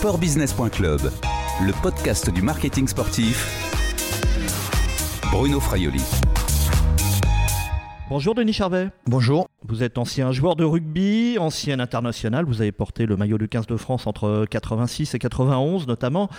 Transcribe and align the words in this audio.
Sportbusiness.club, 0.00 1.12
le 1.60 1.82
podcast 1.82 2.30
du 2.30 2.40
marketing 2.40 2.88
sportif. 2.88 3.46
Bruno 5.30 5.60
Fraioli. 5.60 6.00
Bonjour 8.08 8.34
Denis 8.34 8.54
Charvet. 8.54 8.88
Bonjour. 9.04 9.49
Vous 9.68 9.82
êtes 9.82 9.98
ancien 9.98 10.32
joueur 10.32 10.56
de 10.56 10.64
rugby, 10.64 11.36
ancien 11.38 11.80
international. 11.80 12.46
Vous 12.46 12.62
avez 12.62 12.72
porté 12.72 13.04
le 13.04 13.18
maillot 13.18 13.36
du 13.36 13.46
15 13.46 13.66
de 13.66 13.76
France 13.76 14.06
entre 14.06 14.46
86 14.48 15.14
et 15.14 15.18
91 15.18 15.86
notamment. 15.86 16.30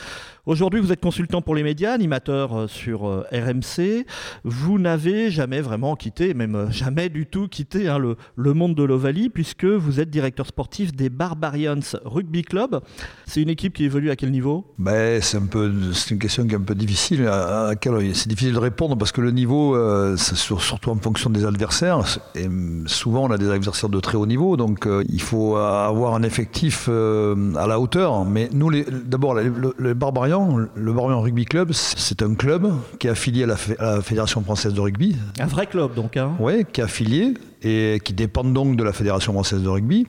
Aujourd'hui, 0.47 0.79
vous 0.79 0.91
êtes 0.91 1.01
consultant 1.01 1.43
pour 1.43 1.53
les 1.53 1.61
médias, 1.61 1.93
animateur 1.93 2.61
euh, 2.61 2.67
sur 2.67 3.07
euh, 3.07 3.23
RMC. 3.31 4.07
Vous 4.43 4.79
n'avez 4.79 5.29
jamais 5.29 5.61
vraiment 5.61 5.95
quitté, 5.95 6.33
même 6.33 6.55
euh, 6.55 6.71
jamais 6.71 7.09
du 7.09 7.27
tout 7.27 7.47
quitté 7.47 7.87
hein, 7.87 7.99
le, 7.99 8.17
le, 8.35 8.55
monde 8.55 8.73
de 8.73 8.83
l'Ovalie, 8.83 9.29
puisque 9.29 9.65
vous 9.65 9.99
êtes 9.99 10.09
directeur 10.09 10.47
sportif 10.47 10.91
des 10.91 11.09
Barbarians 11.09 11.79
Rugby 12.03 12.41
Club. 12.41 12.81
C'est 13.27 13.43
une 13.43 13.49
équipe 13.49 13.73
qui 13.73 13.83
évolue 13.83 14.09
à 14.09 14.15
quel 14.15 14.31
niveau? 14.31 14.65
Ben, 14.79 15.21
C'est 15.21 15.37
un 15.37 15.45
peu, 15.45 15.71
une 16.09 16.19
question 16.19 16.47
qui 16.47 16.53
est 16.53 16.57
un 16.57 16.61
peu 16.61 16.73
difficile, 16.73 17.27
à, 17.27 17.73
c'est 18.13 18.27
difficile 18.27 18.53
de 18.53 18.59
répondre 18.59 18.97
parce 18.97 19.11
que 19.11 19.21
le 19.21 19.29
niveau, 19.29 19.75
euh, 19.75 20.17
surtout 20.17 20.89
en 20.89 20.97
fonction 20.97 21.29
des 21.29 21.45
adversaires. 21.45 22.03
Et 22.33 22.47
souvent, 22.87 23.10
on 23.19 23.31
a 23.31 23.37
des 23.37 23.49
adversaires 23.49 23.89
de 23.89 23.99
très 23.99 24.17
haut 24.17 24.25
niveau, 24.25 24.57
donc 24.57 24.87
euh, 24.87 25.03
il 25.09 25.21
faut 25.21 25.55
avoir 25.55 26.15
un 26.15 26.23
effectif 26.23 26.87
euh, 26.89 27.53
à 27.55 27.67
la 27.67 27.79
hauteur. 27.79 28.25
Mais 28.25 28.49
nous, 28.53 28.71
d'abord, 29.05 29.35
le, 29.35 29.73
le, 29.77 29.93
Barbarian 29.93 30.57
le 30.73 30.93
Barbarian 30.93 31.21
Rugby 31.21 31.45
Club, 31.45 31.71
c'est 31.73 32.21
un 32.21 32.35
club 32.35 32.71
qui 32.99 33.07
est 33.07 33.11
affilié 33.11 33.43
à 33.43 33.47
la, 33.47 34.01
Fédération 34.01 34.41
française 34.41 34.73
de 34.73 34.81
rugby. 34.81 35.15
Un 35.39 35.45
vrai 35.45 35.67
club 35.67 35.93
donc 35.93 36.17
hein 36.17 36.31
Oui, 36.39 36.65
qui 36.71 36.81
est 36.81 36.83
affilié 36.83 37.33
et 37.63 37.99
qui 38.03 38.13
dépend 38.13 38.43
donc 38.43 38.75
de 38.75 38.83
la 38.83 38.93
Fédération 38.93 39.33
française 39.33 39.61
de 39.61 39.69
rugby, 39.69 40.05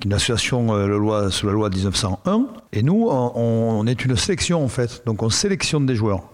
qui 0.00 0.02
est 0.02 0.04
une 0.06 0.12
association 0.12 0.74
euh, 0.74 1.30
sous 1.30 1.46
la 1.46 1.52
loi 1.52 1.70
1901. 1.70 2.46
Et 2.72 2.82
nous, 2.82 3.08
on, 3.08 3.86
est 3.86 4.04
une 4.04 4.16
sélection 4.16 4.64
en 4.64 4.68
fait. 4.68 5.02
Donc 5.06 5.22
on 5.22 5.30
sélectionne 5.30 5.86
des 5.86 5.94
joueurs. 5.94 6.30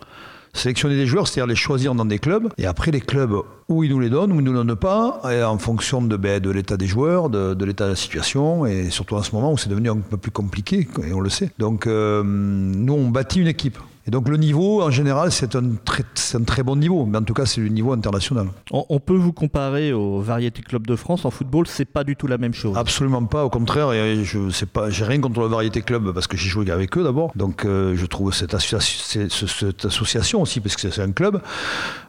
Sélectionner 0.54 0.96
des 0.96 1.06
joueurs, 1.06 1.28
c'est-à-dire 1.28 1.48
les 1.48 1.56
choisir 1.56 1.94
dans 1.94 2.04
des 2.04 2.18
clubs. 2.18 2.48
Et 2.58 2.66
après, 2.66 2.90
les 2.90 3.00
clubs, 3.00 3.36
où 3.68 3.84
ils 3.84 3.90
nous 3.90 4.00
les 4.00 4.10
donnent, 4.10 4.32
où 4.32 4.36
ils 4.36 4.44
ne 4.44 4.50
nous 4.50 4.64
donnent 4.64 4.76
pas, 4.76 5.22
en 5.24 5.58
fonction 5.58 6.02
de, 6.02 6.16
ben, 6.16 6.42
l'état 6.42 6.76
des 6.76 6.86
joueurs, 6.86 7.30
de, 7.30 7.64
l'état 7.64 7.84
de 7.84 7.90
la 7.90 7.96
situation, 7.96 8.66
et 8.66 8.90
surtout 8.90 9.16
en 9.16 9.22
ce 9.22 9.34
moment 9.34 9.52
où 9.52 9.58
c'est 9.58 9.70
devenu 9.70 9.88
un 9.88 9.96
peu 9.96 10.18
plus 10.18 10.30
compliqué, 10.30 10.86
et 11.06 11.12
on 11.14 11.20
le 11.20 11.30
sait. 11.30 11.50
Donc, 11.58 11.86
euh, 11.86 12.22
nous, 12.22 12.92
on 12.92 13.08
bâtit 13.08 13.40
une 13.40 13.48
équipe. 13.48 13.78
Et 14.06 14.10
donc 14.10 14.28
le 14.28 14.36
niveau, 14.36 14.82
en 14.82 14.90
général, 14.90 15.30
c'est 15.30 15.54
un, 15.54 15.74
très, 15.84 16.02
un 16.34 16.42
très 16.42 16.64
bon 16.64 16.74
niveau, 16.76 17.06
mais 17.06 17.18
en 17.18 17.22
tout 17.22 17.34
cas, 17.34 17.46
c'est 17.46 17.60
le 17.60 17.68
niveau 17.68 17.92
international. 17.92 18.48
On, 18.72 18.98
peut 18.98 19.14
vous 19.14 19.32
comparer 19.32 19.92
au 19.92 20.20
Variety 20.20 20.62
Club 20.62 20.86
de 20.86 20.96
France 20.96 21.24
en 21.24 21.30
football, 21.30 21.66
c'est 21.68 21.84
pas 21.84 22.02
du 22.02 22.16
tout 22.16 22.26
la 22.26 22.38
même 22.38 22.54
chose. 22.54 22.76
Absolument 22.76 23.24
pas, 23.24 23.44
au 23.44 23.50
contraire, 23.50 23.92
je 23.92 24.50
sais 24.50 24.66
pas, 24.66 24.90
j'ai 24.90 25.04
rien 25.04 25.20
contre 25.20 25.40
le 25.40 25.46
Variety 25.46 25.82
Club 25.82 26.12
parce 26.12 26.26
que 26.26 26.36
j'ai 26.36 26.48
joué 26.48 26.68
avec 26.70 26.96
eux 26.98 27.04
d'abord, 27.04 27.32
donc 27.36 27.64
euh, 27.64 27.94
je 27.96 28.06
trouve 28.06 28.34
cette, 28.34 28.56
cette, 28.58 29.84
association 29.84 30.42
aussi, 30.42 30.60
parce 30.60 30.76
que 30.76 30.90
c'est 30.90 31.02
un 31.02 31.12
club, 31.12 31.40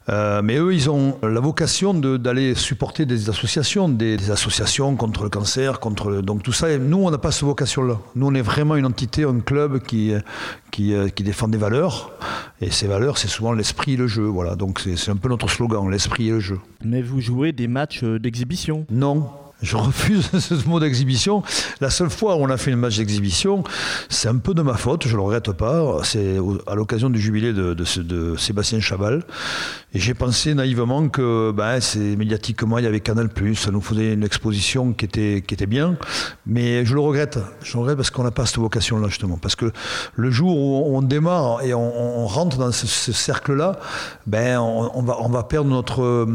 euh, 0.10 0.42
mais 0.44 0.58
eux, 0.58 0.74
ils 0.74 0.90
ont 0.90 1.18
la 1.24 1.40
vocation 1.40 1.94
d'aller 1.94 2.56
supporter 2.56 3.06
des 3.06 3.30
associations, 3.30 3.88
des, 3.88 4.32
associations 4.32 4.96
contre 4.96 5.24
le 5.24 5.30
cancer, 5.30 5.80
contre 5.80 6.10
le, 6.10 6.22
donc 6.22 6.44
tout 6.44 6.52
ça. 6.52 6.78
nous, 6.78 6.98
on 6.98 7.12
n'a 7.12 7.18
pas 7.18 7.32
cette 7.32 7.44
vocation-là. 7.44 8.00
Nous, 8.16 8.28
on 8.28 8.34
est 8.34 8.42
vraiment 8.42 8.76
une 8.76 8.86
entité, 8.86 9.24
un 9.24 9.40
club 9.40 9.80
qui, 9.80 10.14
qui, 10.72 10.94
euh, 10.94 11.08
qui 11.08 11.24
défend 11.24 11.48
des 11.48 11.58
valeurs. 11.58 12.12
Et 12.60 12.72
ces 12.72 12.88
valeurs, 12.88 13.18
c'est 13.18 13.28
souvent 13.28 13.54
l'esprit 13.54 13.94
et 13.94 13.98
le 13.98 14.08
jeu. 14.08 14.24
Voilà. 14.24 14.56
Donc 14.56 14.80
c'est 14.80 15.12
un 15.12 15.16
peu 15.16 15.30
notre 15.30 15.50
slogan, 15.50 15.90
l'esprit 15.90 16.28
et 16.28 16.32
le 16.32 16.40
jeu. 16.40 16.60
Mais 16.84 17.02
vous 17.02 17.22
jouez 17.22 17.52
des 17.52 17.68
matchs 17.68 18.04
euh, 18.04 18.20
d'exhibition? 18.20 18.86
Non, 18.90 19.30
je 19.64 19.78
refuse 19.78 20.30
ce 20.40 20.68
mot 20.68 20.80
d'exhibition. 20.80 21.42
La 21.82 21.90
seule 21.90 22.10
fois 22.10 22.36
où 22.36 22.40
on 22.40 22.50
a 22.50 22.58
fait 22.58 22.72
une 22.72 22.78
match 22.78 22.98
d'exhibition, 22.98 23.64
c'est 24.10 24.28
un 24.28 24.38
peu 24.38 24.54
de 24.54 24.62
ma 24.62 24.76
faute, 24.76 25.08
je 25.08 25.14
ne 25.14 25.16
le 25.16 25.22
regrette 25.22 25.52
pas. 25.54 26.00
C'est 26.04 26.38
à 26.68 26.76
l'occasion 26.76 27.10
du 27.10 27.20
jubilé 27.20 27.54
de, 27.54 28.36
Sébastien 28.38 28.80
Chabal. 28.80 29.24
Et 29.96 30.00
j'ai 30.00 30.14
pensé 30.14 30.54
naïvement 30.54 31.08
que 31.08 31.52
ben, 31.52 31.80
médiatiquement, 32.18 32.78
il 32.80 32.84
y 32.84 32.88
avait 32.88 33.00
Canal, 33.00 33.30
ça 33.56 33.72
nous 33.72 33.82
faisait 33.82 34.14
une 34.14 34.24
exposition 34.24 34.92
qui 34.92 35.06
était, 35.06 35.44
qui 35.46 35.54
était 35.54 35.66
bien. 35.66 35.96
Mais 36.46 36.84
je 36.84 36.94
le 36.94 37.00
regrette. 37.00 37.40
Je 37.62 37.74
le 37.74 37.82
regrette 37.82 37.98
parce 37.98 38.10
qu'on 38.10 38.24
n'a 38.24 38.32
pas 38.32 38.46
cette 38.46 38.58
vocation-là, 38.58 39.08
justement. 39.08 39.38
Parce 39.38 39.56
que 39.56 39.72
le 40.16 40.32
jour 40.32 40.58
où 40.58 40.98
on 40.98 41.02
démarre 41.02 41.62
et 41.62 41.74
on, 41.74 42.26
rentre 42.28 42.58
dans 42.58 42.72
ce, 42.72 43.12
cercle-là, 43.12 43.80
ben, 44.26 44.60
on, 44.60 45.04
va, 45.04 45.18
on 45.22 45.30
va 45.30 45.44
perdre 45.44 45.70
notre, 45.70 46.26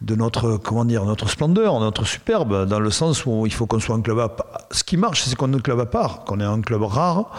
de 0.00 0.14
notre, 0.14 0.56
comment 0.56 0.84
dire, 0.84 1.04
notre 1.04 1.28
splendeur, 1.28 1.78
notre 1.80 2.04
super 2.04 2.39
dans 2.44 2.80
le 2.80 2.90
sens 2.90 3.26
où 3.26 3.46
il 3.46 3.52
faut 3.52 3.66
qu'on 3.66 3.80
soit 3.80 3.94
un 3.94 4.02
club 4.02 4.18
à 4.18 4.28
part. 4.28 4.46
Ce 4.70 4.84
qui 4.84 4.96
marche, 4.96 5.22
c'est 5.22 5.34
qu'on 5.36 5.52
est 5.52 5.56
un 5.56 5.60
club 5.60 5.80
à 5.80 5.86
part, 5.86 6.24
qu'on 6.24 6.40
est 6.40 6.44
un 6.44 6.60
club 6.60 6.82
rare 6.82 7.30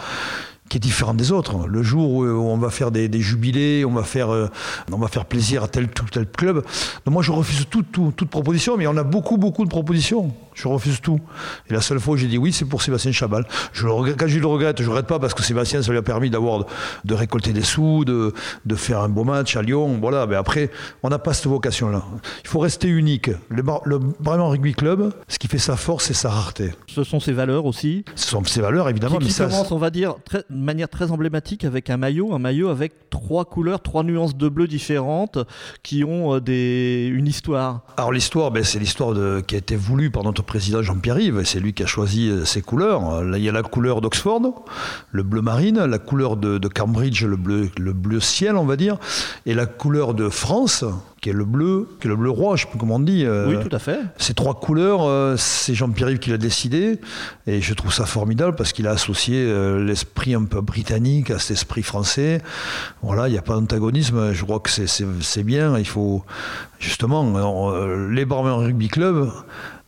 qui 0.72 0.78
est 0.78 0.80
différent 0.80 1.12
des 1.12 1.32
autres. 1.32 1.66
Le 1.68 1.82
jour 1.82 2.10
où 2.10 2.24
on 2.24 2.56
va 2.56 2.70
faire 2.70 2.90
des, 2.90 3.20
jubilés, 3.20 3.84
on 3.84 3.92
va 3.92 4.04
faire, 4.04 4.32
euh, 4.32 4.48
on 4.90 4.96
va 4.96 5.08
faire 5.08 5.26
plaisir 5.26 5.62
à 5.62 5.68
tel 5.68 5.84
ou 5.84 6.08
tel 6.10 6.26
club. 6.26 6.64
Donc 7.04 7.12
moi, 7.12 7.22
je 7.22 7.30
refuse 7.30 7.66
toute, 7.68 7.92
toute 8.16 8.30
proposition, 8.30 8.78
mais 8.78 8.86
on 8.86 8.96
a 8.96 9.02
beaucoup, 9.02 9.36
beaucoup 9.36 9.66
de 9.66 9.68
propositions. 9.68 10.32
Je 10.54 10.68
refuse 10.68 11.00
tout. 11.02 11.20
Et 11.68 11.74
la 11.74 11.82
seule 11.82 12.00
fois 12.00 12.14
où 12.14 12.16
j'ai 12.16 12.26
dit 12.26 12.38
oui, 12.38 12.52
c'est 12.52 12.64
pour 12.64 12.80
Sébastien 12.80 13.12
Chabal. 13.12 13.46
Je 13.74 13.84
le 13.84 13.92
regrette, 13.92 14.18
quand 14.18 14.26
je 14.26 14.38
le 14.38 14.46
regrette, 14.46 14.78
je 14.78 14.84
ne 14.84 14.88
regrette 14.88 15.06
pas 15.06 15.18
parce 15.18 15.34
que 15.34 15.42
Sébastien, 15.42 15.82
ça 15.82 15.90
lui 15.90 15.98
a 15.98 16.02
permis 16.02 16.30
d'avoir, 16.30 16.64
de 17.04 17.14
récolter 17.14 17.52
des 17.52 17.62
sous, 17.62 18.06
de, 18.06 18.32
de, 18.64 18.74
faire 18.74 19.00
un 19.00 19.10
beau 19.10 19.24
match 19.24 19.56
à 19.56 19.62
Lyon. 19.62 19.98
Voilà. 20.00 20.26
Mais 20.26 20.36
après, 20.36 20.70
on 21.02 21.10
n'a 21.10 21.18
pas 21.18 21.34
cette 21.34 21.48
vocation-là. 21.48 22.02
Il 22.44 22.48
faut 22.48 22.60
rester 22.60 22.88
unique. 22.88 23.30
Le, 23.50 23.62
le 23.84 23.98
Bremen 23.98 24.46
Rugby 24.46 24.72
Club, 24.72 25.12
ce 25.28 25.38
qui 25.38 25.48
fait 25.48 25.58
sa 25.58 25.76
force, 25.76 26.06
c'est 26.06 26.14
sa 26.14 26.30
rareté. 26.30 26.72
Ce 26.86 27.04
sont 27.04 27.20
ses 27.20 27.32
valeurs 27.32 27.66
aussi. 27.66 28.04
Ce 28.14 28.28
sont 28.28 28.44
ses 28.44 28.60
valeurs, 28.60 28.88
évidemment. 28.88 29.18
Qui, 29.18 29.34
commence, 29.34 29.70
on 29.70 29.78
va 29.78 29.90
dire, 29.90 30.14
de 30.32 30.44
manière 30.64 30.88
très 30.88 31.10
emblématique 31.10 31.64
avec 31.64 31.90
un 31.90 31.96
maillot, 31.96 32.34
un 32.34 32.38
maillot 32.38 32.68
avec 32.68 33.10
trois 33.10 33.44
couleurs, 33.44 33.80
trois 33.80 34.02
nuances 34.02 34.36
de 34.36 34.48
bleu 34.48 34.66
différentes 34.66 35.38
qui 35.82 36.04
ont 36.04 36.36
euh, 36.36 36.40
des, 36.40 37.10
une 37.12 37.26
histoire. 37.26 37.82
Alors 37.96 38.12
l'histoire, 38.12 38.50
ben, 38.50 38.64
c'est 38.64 38.78
l'histoire 38.78 39.14
qui 39.46 39.54
a 39.54 39.58
été 39.58 39.76
voulue 39.76 40.10
par 40.10 40.24
notre 40.24 40.42
président 40.42 40.82
Jean-Pierre 40.82 41.18
Yves, 41.18 41.44
c'est 41.44 41.60
lui 41.60 41.72
qui 41.72 41.82
a 41.82 41.86
choisi 41.86 42.28
euh, 42.28 42.44
ses 42.44 42.62
couleurs. 42.62 43.22
Là, 43.22 43.38
il 43.38 43.44
y 43.44 43.48
a 43.48 43.52
la 43.52 43.62
couleur 43.62 44.00
d'Oxford, 44.00 44.64
le 45.10 45.22
bleu 45.22 45.42
marine, 45.42 45.84
la 45.84 45.98
couleur 45.98 46.36
de, 46.36 46.68
Cambridge, 46.68 47.24
le 47.24 47.36
bleu, 47.36 47.70
le 47.78 47.92
bleu 47.92 48.20
ciel, 48.20 48.56
on 48.56 48.64
va 48.64 48.76
dire, 48.76 48.98
et 49.46 49.54
la 49.54 49.66
couleur 49.66 50.14
de 50.14 50.28
France, 50.28 50.84
qui 51.22 51.30
est 51.30 51.32
le 51.32 51.46
bleu, 51.46 51.88
qui 52.00 52.08
est 52.08 52.10
le 52.10 52.16
bleu 52.16 52.28
roi, 52.28 52.56
je 52.56 52.64
sais 52.64 52.70
pas 52.70 52.76
comment 52.78 52.96
on 52.96 53.00
dit. 53.00 53.24
Euh, 53.24 53.46
oui, 53.48 53.56
tout 53.66 53.74
à 53.74 53.78
fait. 53.78 54.00
Ces 54.18 54.34
trois 54.34 54.54
couleurs, 54.54 55.04
euh, 55.04 55.36
c'est 55.38 55.72
Jean-Pierre 55.72 56.18
qui 56.18 56.28
l'a 56.28 56.36
décidé, 56.36 56.98
et 57.46 57.62
je 57.62 57.72
trouve 57.72 57.94
ça 57.94 58.04
formidable 58.04 58.56
parce 58.56 58.72
qu'il 58.72 58.86
a 58.86 58.90
associé 58.90 59.50
l'esprit 59.78 60.34
un 60.34 60.44
peu 60.44 60.60
britannique 60.60 61.30
à 61.30 61.38
cet 61.38 61.52
esprit 61.52 61.82
français. 61.82 62.42
Voilà, 63.02 63.28
il 63.28 63.32
n'y 63.32 63.38
a 63.38 63.42
pas 63.42 63.54
d'antagonisme, 63.54 64.32
je 64.32 64.44
crois 64.44 64.60
que 64.60 64.68
c'est 64.68 65.42
bien, 65.44 65.78
il 65.78 65.86
faut 65.86 66.24
justement, 66.78 67.24
les 68.10 68.24
Barbarians 68.26 68.58
Rugby 68.58 68.88
Club, 68.88 69.30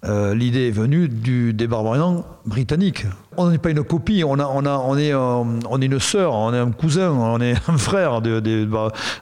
euh, 0.07 0.35
l'idée 0.35 0.69
est 0.69 0.73
venue 0.73 1.09
du, 1.09 1.55
des 1.55 1.67
barbarians 1.67 2.27
britanniques. 2.45 3.07
On 3.37 3.51
n'est 3.51 3.59
pas 3.59 3.71
une 3.71 3.85
copie, 3.85 4.25
on, 4.25 4.39
a, 4.39 4.47
on, 4.47 4.65
a, 4.65 4.79
on, 4.79 4.97
est, 4.97 5.13
on 5.15 5.81
est 5.81 5.87
une 5.87 6.01
sœur, 6.01 6.35
on 6.35 6.55
est 6.55 6.59
un 6.59 6.71
cousin, 6.71 7.11
on 7.11 7.41
est 7.41 7.55
un 7.69 7.79
frère 7.79 8.21
des, 8.21 8.41
des, 8.41 8.67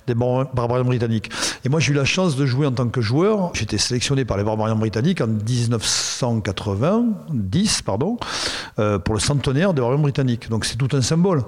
des 0.06 0.14
barbarians 0.14 0.84
britanniques. 0.84 1.30
Et 1.64 1.68
moi, 1.68 1.80
j'ai 1.80 1.92
eu 1.92 1.96
la 1.96 2.04
chance 2.04 2.36
de 2.36 2.46
jouer 2.46 2.66
en 2.66 2.72
tant 2.72 2.88
que 2.88 3.00
joueur. 3.00 3.50
J'étais 3.54 3.78
sélectionné 3.78 4.24
par 4.24 4.36
les 4.36 4.44
barbarians 4.44 4.76
britanniques 4.76 5.20
en 5.20 5.26
1990 5.26 7.82
pardon, 7.84 8.16
euh, 8.78 8.98
pour 8.98 9.14
le 9.14 9.20
centenaire 9.20 9.74
des 9.74 9.80
barbarians 9.80 10.02
britanniques. 10.02 10.48
Donc 10.48 10.64
c'est 10.64 10.76
tout 10.76 10.88
un 10.92 11.02
symbole. 11.02 11.42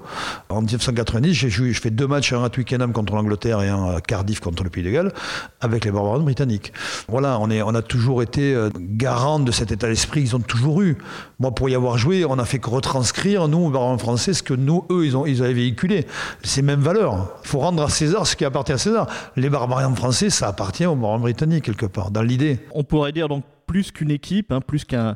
En 0.49 0.61
1990, 0.61 1.33
j'ai 1.33 1.49
joué, 1.49 1.73
je 1.73 1.81
fais 1.81 1.89
deux 1.89 2.07
matchs, 2.07 2.33
un 2.33 2.43
à 2.43 2.49
Twickenham 2.49 2.93
contre 2.93 3.15
l'Angleterre 3.15 3.61
et 3.61 3.69
un 3.69 3.95
à 3.95 4.01
Cardiff 4.01 4.39
contre 4.39 4.63
le 4.63 4.69
Pays 4.69 4.83
de 4.83 4.91
Galles, 4.91 5.13
avec 5.61 5.85
les 5.85 5.91
barbarians 5.91 6.23
britanniques. 6.23 6.73
Voilà, 7.07 7.39
on, 7.39 7.49
est, 7.49 7.61
on 7.61 7.75
a 7.75 7.81
toujours 7.81 8.21
été 8.21 8.53
euh, 8.53 8.69
garant 8.77 9.39
de 9.39 9.51
cet 9.51 9.71
état 9.71 9.87
d'esprit 9.87 10.21
qu'ils 10.21 10.35
ont 10.35 10.39
toujours 10.39 10.81
eu. 10.81 10.97
Moi, 11.39 11.51
pour 11.51 11.69
y 11.69 11.75
avoir 11.75 11.97
joué, 11.97 12.25
on 12.25 12.39
a 12.39 12.45
fait 12.45 12.54
que 12.59 12.69
retranscrire, 12.69 13.47
nous, 13.47 13.73
en 13.75 13.97
français, 13.97 14.33
ce 14.33 14.43
que 14.43 14.53
nous, 14.53 14.85
eux, 14.91 15.05
ils, 15.05 15.17
ont, 15.17 15.25
ils 15.25 15.43
avaient 15.43 15.53
véhiculé. 15.53 16.05
Ces 16.43 16.61
mêmes 16.61 16.81
valeurs. 16.81 17.29
Il 17.43 17.47
faut 17.47 17.59
rendre 17.59 17.83
à 17.83 17.89
César 17.89 18.25
ce 18.27 18.35
qui 18.35 18.45
appartient 18.45 18.73
à 18.73 18.77
César. 18.77 19.07
Les 19.35 19.49
barbariens 19.49 19.93
français, 19.93 20.29
ça 20.29 20.47
appartient 20.47 20.85
aux 20.85 20.95
barbariens 20.95 21.21
britanniques, 21.21 21.65
quelque 21.65 21.85
part, 21.85 22.11
dans 22.11 22.21
l'idée. 22.21 22.59
On 22.71 22.83
pourrait 22.83 23.11
dire 23.11 23.27
donc 23.27 23.43
plus 23.65 23.91
qu'une 23.91 24.11
équipe, 24.11 24.51
hein, 24.51 24.61
plus 24.61 24.85
qu'un 24.85 25.15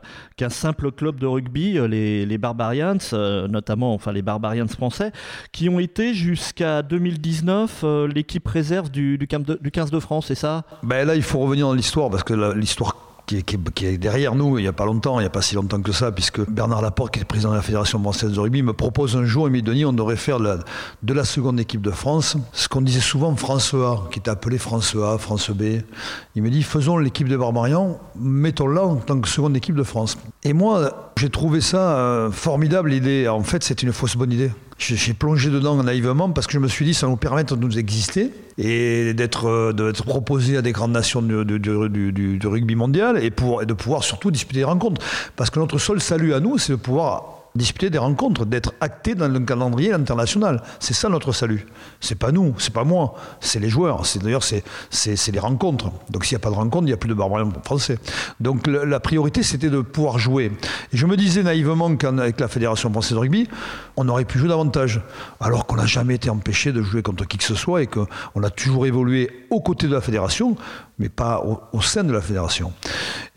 simple 0.50 0.92
club 0.92 1.20
de 1.20 1.28
rugby, 1.28 1.78
euh, 1.78 1.88
les, 1.88 2.26
les 2.26 2.38
Barbarians, 2.38 2.98
euh, 3.14 3.48
notamment 3.48 3.94
enfin 3.94 4.12
les 4.12 4.22
Barbarians 4.22 4.68
français, 4.68 5.12
qui 5.52 5.70
ont 5.70 5.80
été 5.80 6.14
jusqu'à 6.14 6.82
2019 6.82 7.82
euh, 7.84 8.08
l'équipe 8.08 8.48
réserve 8.48 8.90
du, 8.90 9.18
du, 9.18 9.28
du 9.62 9.72
15 9.72 9.92
de 9.92 10.00
France, 10.00 10.28
c'est 10.28 10.36
ça? 10.36 10.64
Ben 10.84 11.06
Là, 11.06 11.16
il 11.16 11.24
faut 11.24 11.40
revenir 11.40 11.68
dans 11.68 11.74
l'histoire, 11.74 12.10
parce 12.10 12.24
que 12.24 12.34
l'histoire 12.54 12.96
qui 13.30 13.86
est, 13.86 13.98
derrière 13.98 14.34
nous 14.34 14.58
il 14.58 14.62
n'y 14.62 14.68
a 14.68 14.74
pas 14.74 14.86
longtemps, 14.86 15.20
il 15.20 15.24
n'y 15.24 15.28
a 15.28 15.32
pas 15.32 15.42
si 15.42 15.56
longtemps 15.56 15.82
que 15.82 15.92
ça, 15.92 16.12
puisque 16.12 16.42
Bernard 16.50 16.82
Laporte, 16.82 17.14
qui 17.14 17.20
est 17.20 17.26
président 17.26 17.52
de 17.52 17.56
la 17.56 17.62
Fédération 17.62 18.00
française 18.02 18.32
de 18.32 18.40
rugby, 18.40 18.64
me 18.64 18.74
propose 18.74 19.16
un 19.16 19.26
jour, 19.26 19.48
et 19.48 19.52
me 19.52 19.62
dit 19.62 19.86
on 19.86 19.94
devrait 19.94 20.16
faire 20.16 20.40
de 20.40 21.14
la, 21.14 21.24
seconde 21.24 21.60
équipe 21.60 21.82
de 21.82 21.92
France, 21.92 22.38
ce 22.54 22.68
qu'on 22.68 22.82
disait 22.82 23.00
souvent 23.00 23.36
France 23.36 23.74
A, 23.74 24.08
qui 24.12 24.20
était 24.20 24.32
appelé 24.32 24.58
France 24.58 24.96
A, 24.96 25.18
France 25.18 25.52
B. 25.52 25.82
Il 26.36 26.44
me 26.44 26.50
dit 26.50 26.64
faisons 26.64 26.98
l'équipe 26.98 27.28
de 27.28 27.38
Barbarian, 27.38 28.00
mettons-la 28.16 28.84
en 28.84 28.96
tant 28.96 29.20
que 29.20 29.28
seconde 29.28 29.56
équipe 29.56 29.76
de 29.76 29.84
France. 29.84 30.18
Et 30.44 30.54
moi, 30.54 31.09
J'ai 31.20 31.30
trouvé 31.30 31.60
ça 31.60 31.98
euh, 31.98 32.32
formidable 32.32 32.92
l'idée. 32.92 33.28
En 33.28 33.44
fait, 33.44 33.62
c'est 33.62 33.84
une 33.84 33.92
fausse 33.92 34.16
bonne 34.16 34.32
idée. 34.32 34.52
J'ai 34.78 35.14
plongé 35.14 35.50
dedans 35.50 35.76
naïvement 35.84 36.30
parce 36.30 36.48
que 36.48 36.54
je 36.54 36.60
me 36.60 36.70
suis 36.70 36.86
dit 36.86 36.94
ça 36.94 37.08
nous 37.08 37.18
permet 37.18 37.44
de 37.44 37.56
nous 37.58 37.78
exister 37.78 38.32
et 38.58 39.14
d'être 39.14 39.50
euh, 39.50 39.92
proposé 40.06 40.56
à 40.56 40.62
des 40.62 40.72
grandes 40.72 40.94
nations 40.94 41.22
du, 41.22 41.60
du, 41.60 42.48
rugby 42.48 42.76
mondial 42.76 43.22
et, 43.22 43.32
pour, 43.32 43.62
et 43.62 43.66
de 43.66 43.74
pouvoir 43.74 44.06
surtout 44.06 44.32
disputer 44.32 44.62
des 44.62 44.64
rencontres. 44.64 45.06
Parce 45.36 45.50
que 45.50 45.60
notre 45.60 45.78
seul 45.78 46.00
salut 46.00 46.34
à 46.34 46.40
nous, 46.40 46.58
c'est 46.58 46.72
de 46.72 46.78
pouvoir 46.78 47.39
disputer 47.60 47.92
des 47.92 48.00
rencontres, 48.00 48.46
d'être 48.46 48.74
acté 48.82 49.14
dans 49.14 49.28
le 49.28 49.40
calendrier 49.42 49.94
international. 49.94 50.64
C'est 50.80 50.96
ça 50.96 51.10
notre 51.10 51.32
salut. 51.32 51.68
C'est 52.00 52.18
pas 52.18 52.32
nous, 52.32 52.56
c'est 52.58 52.74
pas 52.74 52.84
moi, 52.84 53.16
c'est 53.40 53.60
les 53.60 53.70
joueurs. 53.70 54.08
C'est 54.08 54.24
d'ailleurs 54.24 54.44
c'est 54.44 54.64
les 55.32 55.40
rencontres. 55.40 55.92
Donc 56.10 56.26
s'il 56.26 56.36
n'y 56.36 56.42
a 56.42 56.44
pas 56.44 56.50
de 56.50 56.56
rencontre, 56.56 56.84
il 56.84 56.88
n'y 56.88 56.94
a 56.94 56.98
plus 56.98 57.10
de 57.10 57.14
barbariens 57.14 57.52
français. 57.64 58.00
Donc 58.40 58.66
la 58.66 59.00
priorité 59.00 59.44
c'était 59.44 59.70
de 59.70 59.82
pouvoir 59.82 60.18
jouer. 60.18 60.52
Et 60.92 60.98
je 60.98 61.06
me 61.06 61.16
disais 61.16 61.44
naïvement 61.44 61.96
qu'avec 61.96 62.40
la 62.40 62.48
fédération 62.48 62.92
française 62.92 63.14
de 63.14 63.20
rugby, 63.20 63.48
on 64.00 64.08
aurait 64.08 64.26
pu 64.26 64.40
jouer 64.40 64.50
davantage, 64.50 65.02
alors 65.40 65.66
qu'on 65.66 65.76
n'a 65.76 65.86
jamais 65.86 66.16
été 66.16 66.30
empêché 66.30 66.72
de 66.72 66.82
jouer 66.82 67.02
contre 67.02 67.28
qui 67.28 67.38
que 67.38 67.44
ce 67.44 67.56
soit 67.56 67.84
et 67.84 67.88
qu'on 67.88 68.44
a 68.44 68.50
toujours 68.50 68.86
évolué 68.86 69.30
aux 69.50 69.62
côtés 69.62 69.88
de 69.88 69.94
la 69.94 70.02
fédération 70.02 70.56
mais 71.00 71.08
pas 71.08 71.42
au, 71.72 71.82
sein 71.82 72.04
de 72.04 72.12
la 72.12 72.20
fédération. 72.20 72.74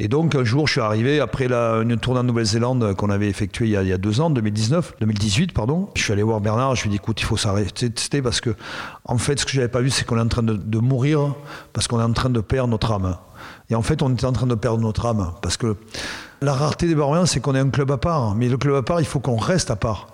Et 0.01 0.09
donc 0.09 0.35
un 0.35 0.43
jour, 0.43 0.67
je 0.67 0.73
suis 0.73 0.81
arrivé 0.81 1.21
après 1.21 1.47
une 1.47 1.97
tournée 1.97 2.21
en 2.21 2.25
Nouvelle-Zélande 2.25 2.95
qu'on 2.97 3.09
avait 3.09 3.29
effectuée 3.29 3.67
il 3.67 3.89
y, 3.89 3.93
a, 3.93 3.99
deux 3.99 4.21
ans, 4.21 4.31
2019, 4.31 4.95
2018 5.01 5.53
pardon. 5.53 5.89
Je 5.95 6.03
suis 6.03 6.13
allé 6.13 6.25
voir 6.25 6.41
Bernard, 6.41 6.75
je 6.75 6.83
lui 6.83 6.89
ai 6.89 6.91
dit 6.91 6.97
écoute, 6.97 7.21
il 7.21 7.25
faut 7.25 7.37
s'arrêter 7.37 7.91
parce 8.21 8.41
que 8.41 8.55
en 9.05 9.17
fait, 9.17 9.39
ce 9.39 9.47
que 9.47 9.53
j'avais 9.53 9.69
pas 9.69 9.81
vu, 9.81 9.91
c'est 9.91 10.05
qu'on 10.05 10.19
est 10.19 10.23
en 10.23 10.29
train 10.29 10.43
de, 10.43 10.79
mourir 10.79 11.35
parce 11.73 11.87
qu'on 11.87 12.01
est 12.01 12.05
en 12.05 12.13
train 12.13 12.31
de 12.31 12.41
perdre 12.41 12.71
notre 12.71 12.91
âme. 12.91 13.17
Et 13.71 13.77
en 13.77 13.83
fait, 13.83 14.03
on 14.03 14.13
était 14.13 14.27
en 14.27 14.33
train 14.33 14.47
de 14.47 14.57
perdre 14.57 14.81
notre 14.81 15.07
âme 15.07 15.33
parce 15.41 15.57
que 15.57 15.77
la 16.41 16.55
rareté 16.55 16.89
des 16.89 16.97
Barbariens, 16.97 17.27
c'est 17.27 17.39
qu'on 17.39 17.55
est 17.55 17.61
un 17.61 17.71
club 17.71 17.93
à 17.93 17.99
part. 17.99 18.35
Mais 18.35 18.49
le 18.49 18.57
club 18.57 18.75
à 18.75 18.83
part, 18.83 19.01
il 19.01 19.07
faut 19.07 19.21
qu'on 19.21 19.37
reste 19.37 19.71
à 19.71 19.77
part 19.77 20.09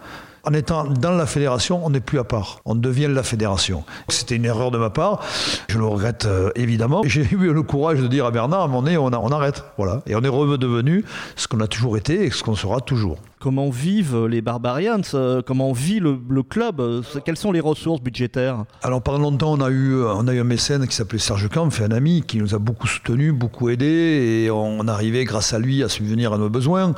en 0.48 0.54
étant 0.54 0.84
dans 0.84 1.10
la 1.10 1.26
fédération, 1.26 1.84
on 1.84 1.90
n'est 1.90 2.00
plus 2.00 2.18
à 2.18 2.24
part. 2.24 2.60
On 2.64 2.74
devient 2.74 3.08
la 3.10 3.22
fédération. 3.22 3.84
C'était 4.08 4.36
une 4.36 4.46
erreur 4.46 4.70
de 4.70 4.78
ma 4.78 4.88
part. 4.88 5.20
Je 5.68 5.76
le 5.76 5.84
regrette 5.84 6.24
euh, 6.24 6.50
évidemment. 6.54 7.02
J'ai 7.04 7.22
eu 7.30 7.52
le 7.52 7.62
courage 7.62 8.00
de 8.00 8.06
dire 8.06 8.24
à 8.24 8.30
Bernard, 8.30 8.62
à 8.62 8.66
mon 8.66 8.82
nez, 8.82 8.96
on, 8.96 9.12
arrête. 9.12 9.62
Voilà. 9.76 10.00
Et 10.06 10.14
on 10.14 10.22
est 10.22 10.28
redevenu 10.28 11.04
ce 11.36 11.48
qu'on 11.48 11.60
a 11.60 11.66
toujours 11.66 11.98
été 11.98 12.24
et 12.24 12.30
ce 12.30 12.42
qu'on 12.42 12.54
sera 12.54 12.80
toujours 12.80 13.18
comment 13.40 13.70
vivent 13.70 14.26
les 14.26 14.40
Barbarians, 14.40 15.00
euh, 15.14 15.42
comment 15.42 15.72
vit 15.72 16.00
le, 16.00 16.18
club, 16.42 16.80
euh, 16.80 17.02
quelles 17.24 17.36
sont 17.36 17.52
les 17.52 17.60
ressources 17.60 18.00
budgétaires 18.00 18.64
Alors 18.82 19.02
pendant 19.02 19.18
longtemps, 19.18 19.52
on 19.52 19.60
a 19.60 19.70
eu, 19.70 20.02
on 20.02 20.26
a 20.26 20.32
eu 20.32 20.40
un 20.40 20.44
mécène 20.44 20.86
qui 20.86 20.94
s'appelait 20.94 21.18
Serge 21.18 21.48
Kampf, 21.48 21.80
un 21.80 21.90
ami 21.90 22.22
qui 22.26 22.38
nous 22.38 22.54
a 22.54 22.58
beaucoup 22.58 22.86
soutenus, 22.86 23.32
beaucoup 23.32 23.68
aidés, 23.68 24.44
et 24.44 24.50
on 24.50 24.86
arrivait 24.88 25.24
grâce 25.24 25.52
à 25.52 25.58
lui 25.58 25.82
à 25.82 25.88
subvenir 25.88 26.32
à 26.32 26.38
nos 26.38 26.48
besoins, 26.48 26.94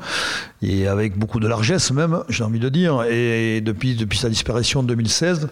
et 0.63 0.87
avec 0.87 1.19
beaucoup 1.19 1.41
de 1.41 1.49
largesse 1.49 1.91
même, 1.91 2.23
j'ai 2.29 2.45
envie 2.45 2.61
de 2.61 2.69
dire. 2.69 3.03
Et 3.05 3.61
depuis, 3.61 3.95
depuis 3.95 4.19
sa 4.19 4.29
disparition 4.29 4.81
en 4.81 4.85
2016, 4.85 5.49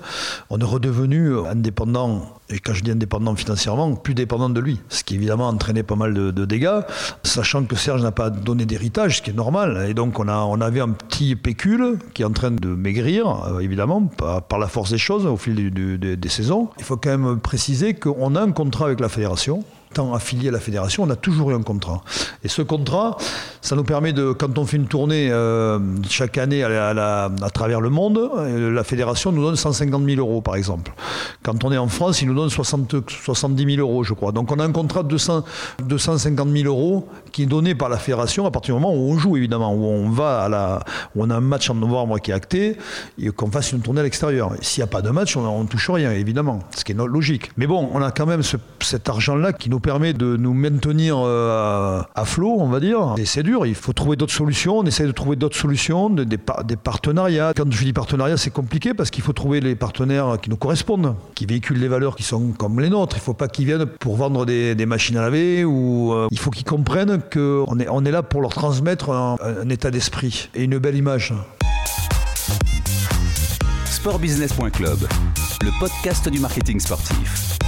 on 0.50 0.58
est 0.58 0.64
redevenu 0.64 1.38
indépendant 1.46 2.38
et 2.50 2.60
quand 2.60 2.72
je 2.72 2.82
dis 2.82 2.90
indépendant 2.90 3.36
financièrement, 3.36 3.94
plus 3.94 4.14
dépendant 4.14 4.48
de 4.48 4.60
lui. 4.60 4.80
Ce 4.88 5.04
qui 5.04 5.16
évidemment 5.16 5.48
entraînait 5.48 5.82
pas 5.82 5.96
mal 5.96 6.14
de, 6.14 6.44
dégâts, 6.46 6.80
sachant 7.22 7.64
que 7.64 7.76
Serge 7.76 8.02
n'a 8.02 8.12
pas 8.12 8.30
donné 8.30 8.64
d'héritage, 8.64 9.18
ce 9.18 9.22
qui 9.22 9.30
est 9.30 9.34
normal. 9.34 9.86
Et 9.88 9.94
donc 9.94 10.18
on, 10.18 10.28
a, 10.28 10.38
on 10.38 10.60
avait 10.60 10.77
un 10.80 10.90
petit 10.90 11.36
pécule 11.36 11.98
qui 12.14 12.22
est 12.22 12.24
en 12.24 12.32
train 12.32 12.50
de 12.50 12.68
maigrir, 12.68 13.44
euh, 13.46 13.60
évidemment, 13.60 14.02
par, 14.02 14.58
la 14.58 14.68
force 14.68 14.90
des 14.90 14.98
choses 14.98 15.26
au 15.26 15.36
fil 15.36 15.72
des 15.72 16.28
saisons. 16.28 16.68
Il 16.78 16.84
faut 16.84 16.96
quand 16.96 17.16
même 17.16 17.38
préciser 17.38 17.94
qu'on 17.94 18.34
a 18.34 18.40
un 18.40 18.52
contrat 18.52 18.86
avec 18.86 19.00
la 19.00 19.08
fédération 19.08 19.64
tant 19.94 20.14
affilié 20.14 20.48
à 20.48 20.52
la 20.52 20.60
fédération, 20.60 21.02
on 21.04 21.10
a 21.10 21.16
toujours 21.16 21.50
eu 21.50 21.54
un 21.54 21.62
contrat. 21.62 22.02
Et 22.44 22.48
ce 22.48 22.62
contrat, 22.62 23.16
ça 23.60 23.76
nous 23.76 23.84
permet 23.84 24.12
de, 24.12 24.32
quand 24.32 24.58
on 24.58 24.64
fait 24.64 24.76
une 24.76 24.86
tournée 24.86 25.30
euh, 25.30 25.78
chaque 26.08 26.38
année 26.38 26.62
à, 26.62 27.30
travers 27.52 27.80
le 27.80 27.90
monde, 27.90 28.18
euh, 28.36 28.70
la 28.70 28.84
fédération 28.84 29.32
nous 29.32 29.42
donne 29.42 29.56
150 29.56 30.04
000 30.04 30.20
euros, 30.20 30.40
par 30.40 30.56
exemple. 30.56 30.92
Quand 31.42 31.64
on 31.64 31.72
est 31.72 31.78
en 31.78 31.88
France, 31.88 32.22
il 32.22 32.28
nous 32.28 32.34
donne 32.34 32.50
60, 32.50 33.08
70 33.08 33.76
000 33.76 33.86
euros, 33.86 34.04
je 34.04 34.14
crois. 34.14 34.32
Donc 34.32 34.52
on 34.52 34.58
a 34.58 34.64
un 34.64 34.72
contrat 34.72 35.02
de 35.02 35.08
200, 35.08 35.44
250 35.82 36.48
000 36.48 36.66
euros 36.66 37.08
qui 37.32 37.42
est 37.42 37.46
donné 37.46 37.74
par 37.74 37.88
la 37.88 37.98
fédération 37.98 38.46
à 38.46 38.50
partir 38.50 38.74
du 38.74 38.80
moment 38.80 38.94
où 38.94 39.12
on 39.12 39.18
joue, 39.18 39.36
évidemment, 39.36 39.74
où 39.74 39.84
on 39.84 40.10
va 40.10 40.42
à 40.42 40.48
la, 40.48 40.80
où 41.14 41.24
on 41.24 41.30
a 41.30 41.36
un 41.36 41.40
match 41.40 41.70
en 41.70 41.74
novembre 41.74 42.18
qui 42.18 42.30
est 42.30 42.34
acté 42.34 42.76
et 43.18 43.30
qu'on 43.30 43.50
fasse 43.50 43.72
une 43.72 43.80
tournée 43.80 44.00
à 44.00 44.04
l'extérieur. 44.04 44.52
S'il 44.60 44.82
n'y 44.82 44.84
a 44.84 44.90
pas 44.90 45.02
de 45.02 45.10
match, 45.10 45.36
on 45.36 45.62
ne 45.62 45.68
touche 45.68 45.90
rien, 45.90 46.12
évidemment, 46.12 46.60
ce 46.76 46.84
qui 46.84 46.92
est 46.92 46.94
logique. 46.94 47.50
Mais 47.56 47.66
bon, 47.66 47.88
on 47.92 48.02
a 48.02 48.10
quand 48.10 48.26
même 48.26 48.42
cet 48.80 49.08
argent-là 49.08 49.52
qui 49.52 49.70
nous 49.70 49.77
permet 49.80 50.12
de 50.12 50.36
nous 50.36 50.54
maintenir 50.54 51.18
euh, 51.18 52.02
à 52.14 52.24
flot, 52.24 52.56
on 52.58 52.68
va 52.68 52.80
dire. 52.80 53.14
Et 53.18 53.24
c'est 53.24 53.42
dur, 53.42 53.66
il 53.66 53.74
faut 53.74 53.92
trouver 53.92 54.16
d'autres 54.16 54.32
solutions. 54.32 54.78
On 54.78 54.84
essaie 54.84 55.06
de 55.06 55.12
trouver 55.12 55.36
d'autres 55.36 55.56
solutions, 55.56 56.10
des, 56.10 56.24
des, 56.24 56.76
partenariats. 56.76 57.52
Quand 57.56 57.70
je 57.70 57.84
dis 57.84 57.92
partenariat, 57.92 58.36
c'est 58.36 58.50
compliqué 58.50 58.94
parce 58.94 59.10
qu'il 59.10 59.22
faut 59.22 59.32
trouver 59.32 59.60
les 59.60 59.74
partenaires 59.74 60.38
qui 60.40 60.50
nous 60.50 60.56
correspondent, 60.56 61.14
qui 61.34 61.46
véhiculent 61.46 61.80
les 61.80 61.88
valeurs 61.88 62.16
qui 62.16 62.22
sont 62.22 62.52
comme 62.52 62.80
les 62.80 62.90
nôtres. 62.90 63.16
Il 63.16 63.20
ne 63.20 63.24
faut 63.24 63.34
pas 63.34 63.48
qu'ils 63.48 63.66
viennent 63.66 63.86
pour 63.86 64.16
vendre 64.16 64.46
des, 64.46 64.86
machines 64.86 65.18
à 65.18 65.22
laver 65.22 65.64
ou 65.64 66.14
euh, 66.14 66.28
il 66.30 66.38
faut 66.38 66.50
qu'ils 66.50 66.64
comprennent 66.64 67.20
qu'on 67.32 67.78
est, 67.78 67.88
on 67.90 68.04
est 68.04 68.10
là 68.10 68.22
pour 68.22 68.40
leur 68.40 68.52
transmettre 68.52 69.10
un, 69.10 69.36
un 69.42 69.68
état 69.68 69.90
d'esprit 69.90 70.48
et 70.54 70.64
une 70.64 70.78
belle 70.78 70.96
image. 70.96 71.34
Sportbusiness.club, 73.84 74.98
le 75.62 75.80
podcast 75.80 76.28
du 76.28 76.38
marketing 76.38 76.78
sportif. 76.80 77.58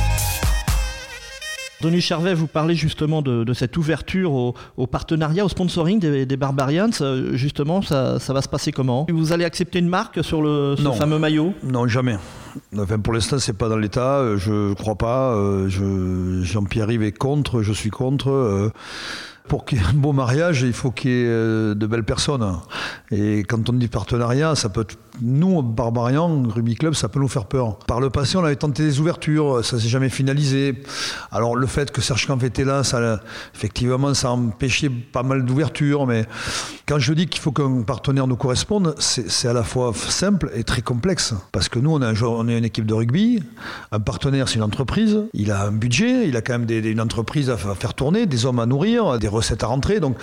Denis 1.81 2.01
Charvet, 2.01 2.35
vous 2.35 2.47
parlez 2.47 2.75
justement 2.75 3.23
de, 3.23 3.53
cette 3.55 3.77
ouverture 3.77 4.33
au, 4.33 4.87
partenariat, 4.87 5.45
au 5.45 5.49
sponsoring 5.49 5.99
des, 5.99 6.37
Barbarians. 6.37 6.91
Euh, 7.01 7.35
justement, 7.35 7.83
ça, 7.83 8.19
va 8.29 8.43
se 8.43 8.49
passer 8.49 8.73
comment? 8.73 9.07
Vous 9.11 9.33
allez 9.33 9.45
accepter 9.45 9.79
une 9.79 9.89
marque 9.89 10.23
sur 10.23 10.43
le 10.43 10.77
fameux 10.99 11.19
maillot? 11.19 11.55
Non, 11.63 11.87
jamais. 11.87 12.17
Enfin, 12.77 12.99
pour 12.99 13.13
l'instant, 13.13 13.39
c'est 13.39 13.57
pas 13.57 13.69
dans 13.69 13.77
l'état. 13.77 14.19
Euh, 14.19 14.37
je 14.37 14.71
ne 14.71 14.75
crois 14.75 14.97
pas. 14.97 15.35
Euh, 15.35 15.69
Jean-Pierre 16.43 16.91
Yves 16.91 17.03
est 17.03 17.13
contre. 17.13 17.63
Je 17.63 17.73
suis 17.73 17.91
contre 17.91 18.73
pour 19.49 19.65
qu'il 19.65 19.79
y 19.79 19.81
ait 19.81 19.87
un 19.87 19.95
beau 19.95 20.13
mariage, 20.13 20.63
il 20.63 20.73
faut 20.73 20.91
qu'il 20.91 21.11
y 21.11 21.15
ait 21.15 21.75
de 21.75 21.87
belles 21.87 22.05
personnes. 22.05 22.59
Et 23.11 23.41
quand 23.41 23.69
on 23.69 23.73
dit 23.73 23.89
partenariat, 23.89 24.55
ça 24.55 24.69
peut 24.69 24.87
nous, 25.23 25.63
Barbarian, 25.63 26.43
Rugby 26.49 26.77
Club, 26.77 26.95
ça 26.95 27.09
peut 27.09 27.21
nous 27.21 27.29
faire 27.29 27.47
peur. 27.47 27.79
Par 27.79 28.01
le 28.01 28.11
passé, 28.11 28.37
on 28.37 28.45
avait 28.45 28.57
tenté 28.57 28.83
des 28.85 29.01
ouvertures, 29.01 29.65
ça 29.65 29.79
s'est 29.79 29.89
jamais 29.89 30.09
finalisé. 30.09 30.83
Alors 31.31 31.57
le 31.57 31.67
fait 31.67 31.91
que 31.91 32.01
Serge 32.01 32.27
Kampf 32.27 32.45
était 32.45 32.65
là, 32.65 32.85
ça, 32.85 33.21
effectivement, 33.55 34.15
ça 34.15 34.29
a 34.29 34.31
empêché 34.33 34.89
pas 34.89 35.23
mal 35.23 35.45
d'ouvertures. 35.45 36.07
Mais 36.07 36.27
quand 36.87 36.99
je 36.99 37.13
dis 37.13 37.27
qu'il 37.27 37.41
faut 37.41 37.53
qu'un 37.53 37.83
partenaire 37.83 38.27
nous 38.27 38.37
corresponde, 38.37 38.95
c'est 38.99 39.49
à 39.49 39.53
la 39.53 39.63
fois 39.63 39.93
simple 39.95 40.51
et 40.55 40.65
très 40.65 40.83
complexe. 40.83 41.35
Parce 41.53 41.69
que 41.69 41.79
nous, 41.79 41.91
on, 41.91 42.49
est 42.49 42.59
une 42.59 42.65
équipe 42.65 42.87
de 42.87 42.95
rugby. 42.95 43.43
Un 43.93 44.01
partenaire, 44.01 44.49
c'est 44.49 44.57
une 44.57 44.63
entreprise. 44.63 45.19
Il 45.35 45.51
a 45.51 45.65
un 45.65 45.73
budget, 45.73 46.29
il 46.29 46.37
a 46.37 46.41
quand 46.41 46.59
même 46.59 46.71
une 46.71 47.01
entreprise 47.01 47.51
à 47.51 47.57
faire 47.57 47.95
tourner, 47.95 48.27
des 48.27 48.47
hommes 48.47 48.59
à 48.59 48.67
nourrir, 48.67 49.19
des 49.19 49.29
recettes 49.31 49.63
à 49.65 49.67
rentrer. 49.67 50.01
Donc, 50.01 50.17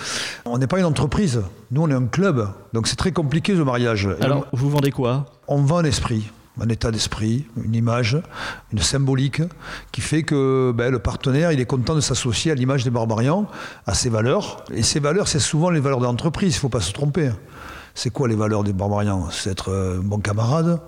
on 0.44 0.58
n'est 0.58 0.66
pas 0.66 0.78
une 0.78 0.84
entreprise. 0.84 1.42
Nous, 1.70 1.82
on 1.82 1.88
est 1.88 1.94
un 1.94 2.06
club. 2.06 2.48
Donc, 2.72 2.86
c'est 2.86 2.96
très 2.96 3.12
compliqué 3.12 3.56
ce 3.56 3.62
mariage. 3.62 4.08
Alors, 4.20 4.46
vous 4.52 4.70
vendez 4.70 4.90
quoi? 4.90 5.26
On 5.46 5.62
vend 5.62 5.78
un 5.78 5.84
esprit 5.84 6.30
un 6.60 6.68
état 6.68 6.90
d'esprit, 6.90 7.46
une 7.62 7.74
image, 7.74 8.18
une 8.72 8.80
symbolique 8.80 9.42
qui 9.92 10.00
fait 10.00 10.22
que 10.22 10.72
ben, 10.74 10.90
le 10.90 10.98
partenaire 10.98 11.52
il 11.52 11.60
est 11.60 11.66
content 11.66 11.94
de 11.94 12.00
s'associer 12.00 12.52
à 12.52 12.54
l'image 12.54 12.84
des 12.84 12.90
barbarians, 12.90 13.46
à 13.86 13.94
ses 13.94 14.08
valeurs. 14.08 14.64
Et 14.72 14.82
ces 14.82 15.00
valeurs, 15.00 15.28
c'est 15.28 15.38
souvent 15.38 15.70
les 15.70 15.80
valeurs 15.80 16.00
de 16.00 16.04
l'entreprise, 16.04 16.54
il 16.54 16.56
ne 16.56 16.60
faut 16.60 16.68
pas 16.68 16.80
se 16.80 16.92
tromper. 16.92 17.30
C'est 17.94 18.10
quoi 18.10 18.28
les 18.28 18.36
valeurs 18.36 18.64
des 18.64 18.72
barbarians? 18.72 19.28
C'est 19.30 19.50
être 19.50 19.72
un 19.72 19.98
bon 19.98 20.18
camarade, 20.18 20.80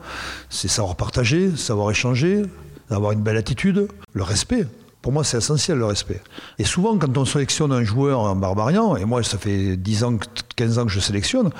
c'est 0.49 0.69
savoir 0.69 0.97
partager, 0.97 1.57
savoir 1.57 1.91
échanger, 1.91 2.43
avoir 2.89 3.13
une 3.13 3.23
belle 3.23 3.37
attitude, 3.37 3.89
le 4.13 4.23
respect. 4.23 4.67
Pour 5.03 5.13
moi, 5.13 5.25
c'est 5.25 5.39
essentiel 5.39 5.79
le 5.79 5.87
respect. 5.87 6.21
Et 6.59 6.65
souvent, 6.65 6.99
quand 6.99 7.17
on 7.17 7.25
sélectionne 7.25 7.73
un 7.73 7.85
joueur 7.85 8.21
en 8.21 8.37
barbarian, 8.37 8.97
et 8.97 9.07
moi, 9.07 9.23
ça 9.23 9.39
fait 9.39 9.77
10 9.77 10.05
ans, 10.05 10.19
15 10.57 10.79
ans 10.79 10.85
que 10.85 10.93
je 10.93 11.01
sélectionne, 11.01 11.51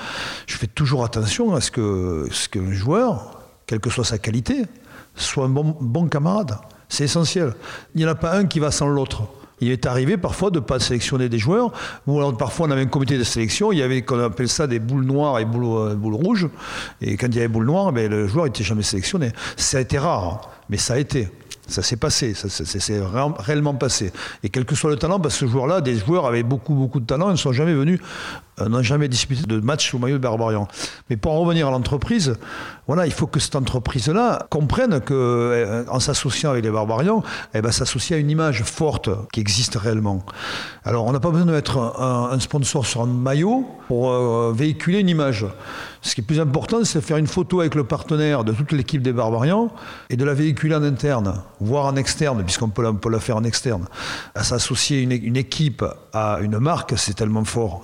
je 0.45 0.57
fais 0.57 0.67
toujours 0.67 1.03
attention 1.03 1.55
à 1.55 1.61
ce 1.61 1.71
que 1.71 2.27
ce 2.31 2.47
qu'un 2.47 2.71
joueur, 2.71 3.39
quelle 3.65 3.79
que 3.79 3.89
soit 3.89 4.03
sa 4.03 4.19
qualité, 4.19 4.65
soit 5.15 5.45
un 5.45 5.49
bon, 5.49 6.07
camarade. 6.07 6.57
C'est 6.87 7.05
essentiel. 7.05 7.53
Il 7.95 7.99
n'y 7.99 8.05
en 8.05 8.11
a 8.11 8.15
pas 8.15 8.35
un 8.35 8.45
qui 8.45 8.59
va 8.59 8.69
sans 8.69 8.87
l'autre. 8.87 9.23
Il 9.59 9.71
est 9.71 9.85
arrivé 9.85 10.17
parfois 10.17 10.51
de 10.51 10.59
ne 10.59 10.65
pas 10.65 10.79
sélectionner 10.79 11.29
des 11.29 11.39
joueurs, 11.39 11.71
ou 12.05 12.17
alors 12.17 12.35
parfois 12.35 12.67
on 12.67 12.71
avait 12.71 12.81
un 12.81 12.87
comité 12.87 13.17
de 13.17 13.23
sélection, 13.23 13.71
il 13.71 13.77
y 13.77 13.83
avait, 13.83 14.01
qu'on 14.01 14.19
appelle 14.19 14.49
ça 14.49 14.65
des 14.65 14.79
boules 14.79 15.05
noires 15.05 15.37
et 15.39 15.45
boules, 15.45 15.91
euh, 15.91 15.95
boules 15.95 16.15
rouges, 16.15 16.49
et 16.99 17.15
quand 17.15 17.27
il 17.27 17.35
y 17.35 17.39
avait 17.39 17.47
boules 17.47 17.67
noires, 17.67 17.91
ben, 17.91 18.09
le 18.09 18.27
joueur 18.27 18.45
n'était 18.45 18.63
jamais 18.63 18.81
sélectionné. 18.81 19.31
Ça 19.57 19.77
a 19.77 19.81
été 19.81 19.99
rare, 19.99 20.49
mais 20.69 20.77
ça 20.77 20.95
a 20.95 20.97
été. 20.97 21.29
Ça 21.71 21.81
s'est 21.81 21.95
passé, 21.95 22.33
ça, 22.33 22.49
s'est 22.49 23.01
réellement 23.39 23.73
passé. 23.73 24.11
Et 24.43 24.49
quel 24.49 24.65
que 24.65 24.75
soit 24.75 24.89
le 24.89 24.97
talent, 24.97 25.19
parce 25.19 25.35
que 25.35 25.45
ce 25.45 25.51
joueur-là, 25.51 25.81
des 25.81 25.95
joueurs 25.95 26.25
avaient 26.25 26.43
beaucoup, 26.43 26.73
beaucoup 26.73 26.99
de 26.99 27.05
talent, 27.05 27.29
ils 27.29 27.33
ne 27.33 27.37
sont 27.37 27.53
jamais 27.53 27.73
venus 27.73 27.99
euh, 28.59 28.67
n'ont 28.67 28.81
jamais 28.81 29.07
disputé 29.07 29.43
de 29.43 29.59
match 29.59 29.93
au 29.93 29.97
maillot 29.97 30.17
de 30.17 30.23
Barbarian. 30.23 30.67
Mais 31.09 31.17
pour 31.17 31.31
en 31.31 31.39
revenir 31.39 31.67
à 31.67 31.71
l'entreprise, 31.71 32.35
voilà, 32.87 33.05
il 33.05 33.13
faut 33.13 33.27
que 33.27 33.39
cette 33.39 33.55
entreprise-là 33.55 34.47
comprenne 34.49 34.99
qu'en 34.99 35.13
euh, 35.13 35.99
s'associant 35.99 36.51
avec 36.51 36.65
les 36.65 36.71
Barbarians, 36.71 37.23
elle 37.53 37.63
va 37.63 37.71
s'associer 37.71 38.17
à 38.17 38.19
une 38.19 38.29
image 38.29 38.63
forte 38.63 39.09
qui 39.31 39.39
existe 39.39 39.75
réellement. 39.75 40.25
Alors, 40.83 41.05
on 41.05 41.11
n'a 41.13 41.19
pas 41.19 41.29
besoin 41.29 41.45
de 41.45 41.51
mettre 41.51 41.77
un, 41.77 42.39
sponsor 42.39 42.85
sur 42.85 43.01
un 43.01 43.05
maillot 43.05 43.65
pour 43.87 44.11
euh, 44.11 44.51
véhiculer 44.53 44.99
une 44.99 45.09
image. 45.09 45.45
Ce 46.01 46.15
qui 46.15 46.21
est 46.21 46.23
plus 46.23 46.39
important, 46.39 46.83
c'est 46.83 46.99
de 46.99 47.03
faire 47.03 47.17
une 47.17 47.27
photo 47.27 47.59
avec 47.59 47.75
le 47.75 47.83
partenaire 47.83 48.43
de 48.43 48.53
toute 48.53 48.71
l'équipe 48.71 49.03
des 49.03 49.13
Barbarians 49.13 49.69
et 50.09 50.17
de 50.17 50.25
la 50.25 50.33
véhiculer 50.33 50.73
en 50.73 50.81
interne, 50.81 51.35
voire 51.59 51.85
en 51.85 51.95
externe, 51.95 52.43
puisqu'on 52.43 52.69
peut, 52.69 52.81
la, 52.81 53.19
faire 53.19 53.37
en 53.37 53.43
externe. 53.43 53.85
À 54.33 54.43
s'associer 54.43 55.01
une, 55.01 55.37
équipe 55.37 55.85
à 56.13 56.39
une 56.41 56.57
marque, 56.57 56.93
c'est 56.97 57.13
tellement 57.13 57.45
fort. 57.45 57.83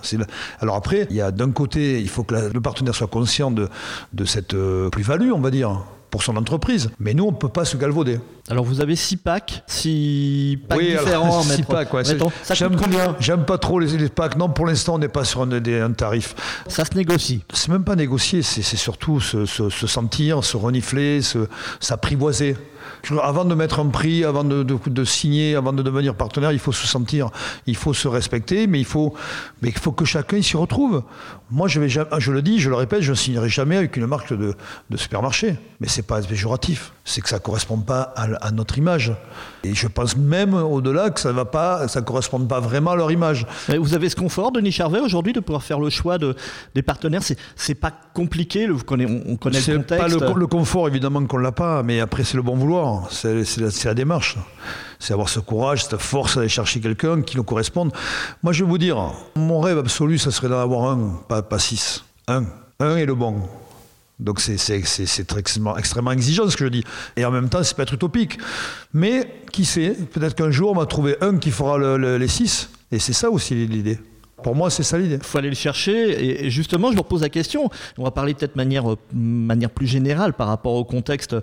Alors 0.60 0.76
après, 0.76 1.08
il 1.10 1.16
y 1.16 1.22
a 1.22 1.32
d'un 1.32 1.52
côté, 1.52 2.00
il 2.02 2.10
faut 2.10 2.24
que 2.24 2.36
le 2.54 2.62
partenaire 2.62 2.96
soit 2.96 3.08
conscient 3.08 3.52
de, 3.52 3.70
de 4.14 4.26
cette 4.26 4.54
euh, 4.54 4.90
plus-value, 4.90 5.32
on 5.32 5.40
va 5.40 5.52
dire 5.52 5.84
pour 6.10 6.24
son 6.24 6.36
entreprise. 6.38 6.90
Mais 7.00 7.14
nous, 7.14 7.26
on 7.26 7.32
ne 7.32 7.38
peut 7.38 7.50
pas 7.50 7.66
se 7.66 7.78
galvauder. 7.78 8.20
Alors 8.50 8.64
vous 8.64 8.82
avez 8.82 8.96
six 8.96 9.18
packs, 9.18 9.64
six 9.68 10.58
packs 10.68 10.80
différents. 10.80 11.42
six 11.44 11.64
packs, 11.64 11.94
ouais. 11.94 12.04
Ça 12.06 12.56
coûte 12.56 12.78
combien 12.82 13.16
J'aime 13.20 13.46
pas 13.46 13.58
trop 13.58 13.80
les, 13.80 14.10
packs. 14.10 14.38
Non, 14.38 14.50
pour 14.50 14.66
l'instant, 14.66 14.96
on 14.96 15.00
n'est 15.00 15.10
pas 15.10 15.26
sur 15.26 15.42
un, 15.42 15.92
tarif. 15.92 16.36
Ça 16.68 16.86
se 16.86 16.96
négocie. 16.96 17.44
C'est 17.54 17.70
même 17.70 17.84
pas 17.84 17.96
négocier, 17.96 18.42
c'est 18.42 18.64
surtout 18.64 19.20
se, 19.20 19.46
sentir, 19.46 20.44
se 20.44 20.58
renifler, 20.58 21.20
s'apprivoiser. 21.80 22.56
Avant 23.22 23.46
de 23.46 23.56
mettre 23.56 23.79
un 23.79 23.88
prix, 23.88 24.24
avant 24.24 24.44
de, 24.44 25.03
signer, 25.03 25.56
avant 25.56 25.74
de 25.74 25.82
devenir 25.82 26.15
partenaire, 26.15 26.51
il 26.51 26.60
faut 26.60 26.72
se 26.72 26.88
sentir, 26.88 27.29
il 27.65 27.75
faut 27.75 27.94
se 27.94 28.08
respecter, 28.08 28.67
mais 28.67 28.79
il 28.79 28.86
faut, 28.86 29.13
mais 29.62 29.70
il 29.70 29.77
faut 29.77 29.91
que 29.91 30.06
chacun 30.06 30.41
s'y 30.41 30.58
retrouve. 30.58 31.03
Moi, 31.50 31.67
je, 31.67 31.79
vais 31.79 31.88
je 31.89 32.32
le 32.32 32.41
dis, 32.41 32.60
je 32.60 32.70
le 32.70 32.75
répète, 32.75 33.01
je 33.01 33.12
ne 33.12 33.15
signerai 33.15 33.50
jamais 33.50 33.77
avec 33.77 33.96
une 33.96 34.06
marque 34.06 34.34
de, 34.34 34.56
supermarché. 34.96 35.56
Mais 35.79 35.88
c'est 35.88 36.01
pas 36.01 36.22
péjoratif, 36.22 36.91
c'est 37.06 37.22
que 37.22 37.29
ça 37.29 37.38
ne 37.38 37.41
correspond 37.41 37.77
pas 37.77 38.13
à, 38.15 38.51
notre 38.51 38.77
image. 38.77 39.13
Et 39.63 39.74
je 39.74 39.88
pense 39.88 40.17
même 40.17 40.53
au-delà 40.53 41.10
que 41.10 41.20
ça 41.20 41.32
ne 41.32 41.44
pas, 41.44 41.88
ça 41.88 42.01
corresponde 42.01 42.48
pas 42.48 42.60
vraiment 42.60 42.91
à 42.91 42.96
leur 42.96 43.12
image. 43.12 43.46
vous 43.70 43.94
avez 43.94 44.10
ce 44.10 44.15
confort, 44.15 44.51
Denis 44.51 44.72
Charvet, 44.72 45.00
aujourd'hui, 45.00 45.34
de 45.34 45.39
pouvoir 45.39 45.63
faire 45.63 45.79
le 45.79 45.89
choix 45.89 46.17
de, 46.17 46.36
des 46.75 46.82
partenaires? 46.82 47.22
C'est 47.56 47.75
pas 47.75 47.91
compliqué, 48.17 48.65
vous 48.65 48.83
connaissez, 48.83 49.13
on, 49.27 49.36
connaît 49.36 49.59
le 49.59 49.77
contexte. 49.77 50.19
Pas 50.19 50.33
le, 50.33 50.47
confort, 50.47 50.88
évidemment, 50.88 51.24
qu'on 51.27 51.38
l'a 51.38 51.51
pas, 51.51 51.83
mais 51.83 52.00
après, 52.00 52.24
c'est 52.24 52.36
le 52.36 52.41
bon 52.41 52.55
vouloir. 52.55 53.12
C'est, 53.12 53.45
la, 53.86 53.93
démarche. 53.93 54.38
C'est 54.97 55.13
avoir 55.13 55.29
ce 55.29 55.39
courage, 55.39 55.83
cette 55.83 56.01
force 56.01 56.36
d'aller 56.36 56.50
chercher 56.50 56.79
quelqu'un 56.79 57.21
qui 57.21 57.38
nous 57.38 57.43
corresponde. 57.43 57.91
Moi, 58.41 58.53
je 58.53 58.63
vais 58.63 58.69
vous 58.69 58.79
dire, 58.79 59.13
mon 59.36 59.59
rêve 59.62 59.77
absolu, 59.77 60.17
ça 60.17 60.31
serait 60.31 60.50
d'en 60.50 60.59
avoir 60.59 60.89
un, 60.89 61.21
pas, 61.27 61.43
pas 61.43 61.59
six. 61.59 62.03
Un. 62.27 62.45
Un 62.79 62.97
est 62.97 63.05
le 63.05 63.13
bon. 63.13 63.36
Donc 64.19 64.39
c'est 64.39 64.57
extrêmement, 64.71 65.77
extrêmement 65.77 66.12
exigeant 66.12 66.50
ce 66.50 66.57
que 66.57 66.65
je 66.65 66.69
dis. 66.71 66.83
Et 67.17 67.24
en 67.24 67.29
même 67.29 67.50
temps, 67.50 67.62
c'est 67.62 67.77
pas 67.77 67.83
être 67.83 67.93
utopique. 67.93 68.39
Mais 68.95 69.31
qui 69.51 69.63
sait, 69.63 69.95
peut-être 70.12 70.33
qu'un 70.33 70.50
jour, 70.50 70.71
on 70.71 70.79
va 70.79 70.88
trouver 70.88 71.17
un 71.21 71.38
qui 71.38 71.51
fera 71.51 71.77
les 71.97 72.27
six. 72.27 72.71
Et 72.91 72.97
c'est 72.97 73.13
ça 73.13 73.29
aussi 73.29 73.53
l'idée. 73.53 74.00
Pour 74.44 74.56
moi, 74.56 74.70
c'est 74.70 74.84
ça 74.84 75.00
l'idée. 75.00 75.15
Il 75.15 75.24
faut 75.24 75.39
aller 75.39 75.50
le 75.50 75.56
chercher. 75.56 76.46
Et 76.46 76.50
justement, 76.51 76.91
je 76.91 76.96
vous 76.96 77.01
repose 77.01 77.22
la 77.22 77.29
question. 77.29 77.70
On 77.98 78.03
va 78.03 78.12
parler 78.12 78.36
peut-être 78.36 78.53
de 78.53 78.58
manière, 78.58 78.91
euh, 78.91 78.98
manière 79.12 79.72
plus 79.72 79.88
générale 79.88 80.34
par 80.34 80.48
rapport 80.48 80.75
au 80.75 80.84
contexte 80.84 81.36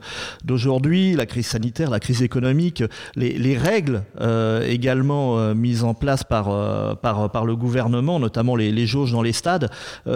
d'aujourd'hui, 0.44 1.14
la 1.14 1.26
crise 1.26 1.48
sanitaire, 1.48 1.90
la 1.90 1.98
crise 1.98 2.22
économique, 2.22 2.84
les, 3.16 3.58
règles 3.58 4.04
euh, 4.20 4.66
également 4.66 5.38
euh, 5.38 5.54
mises 5.54 5.82
en 5.82 5.94
place 5.94 6.22
par, 6.22 6.96
par, 6.98 7.30
par 7.30 7.44
le 7.44 7.56
gouvernement, 7.56 8.20
notamment 8.20 8.54
les, 8.54 8.70
les 8.70 8.86
jauges 8.86 9.12
dans 9.12 9.22
les 9.22 9.32
stades. 9.32 9.70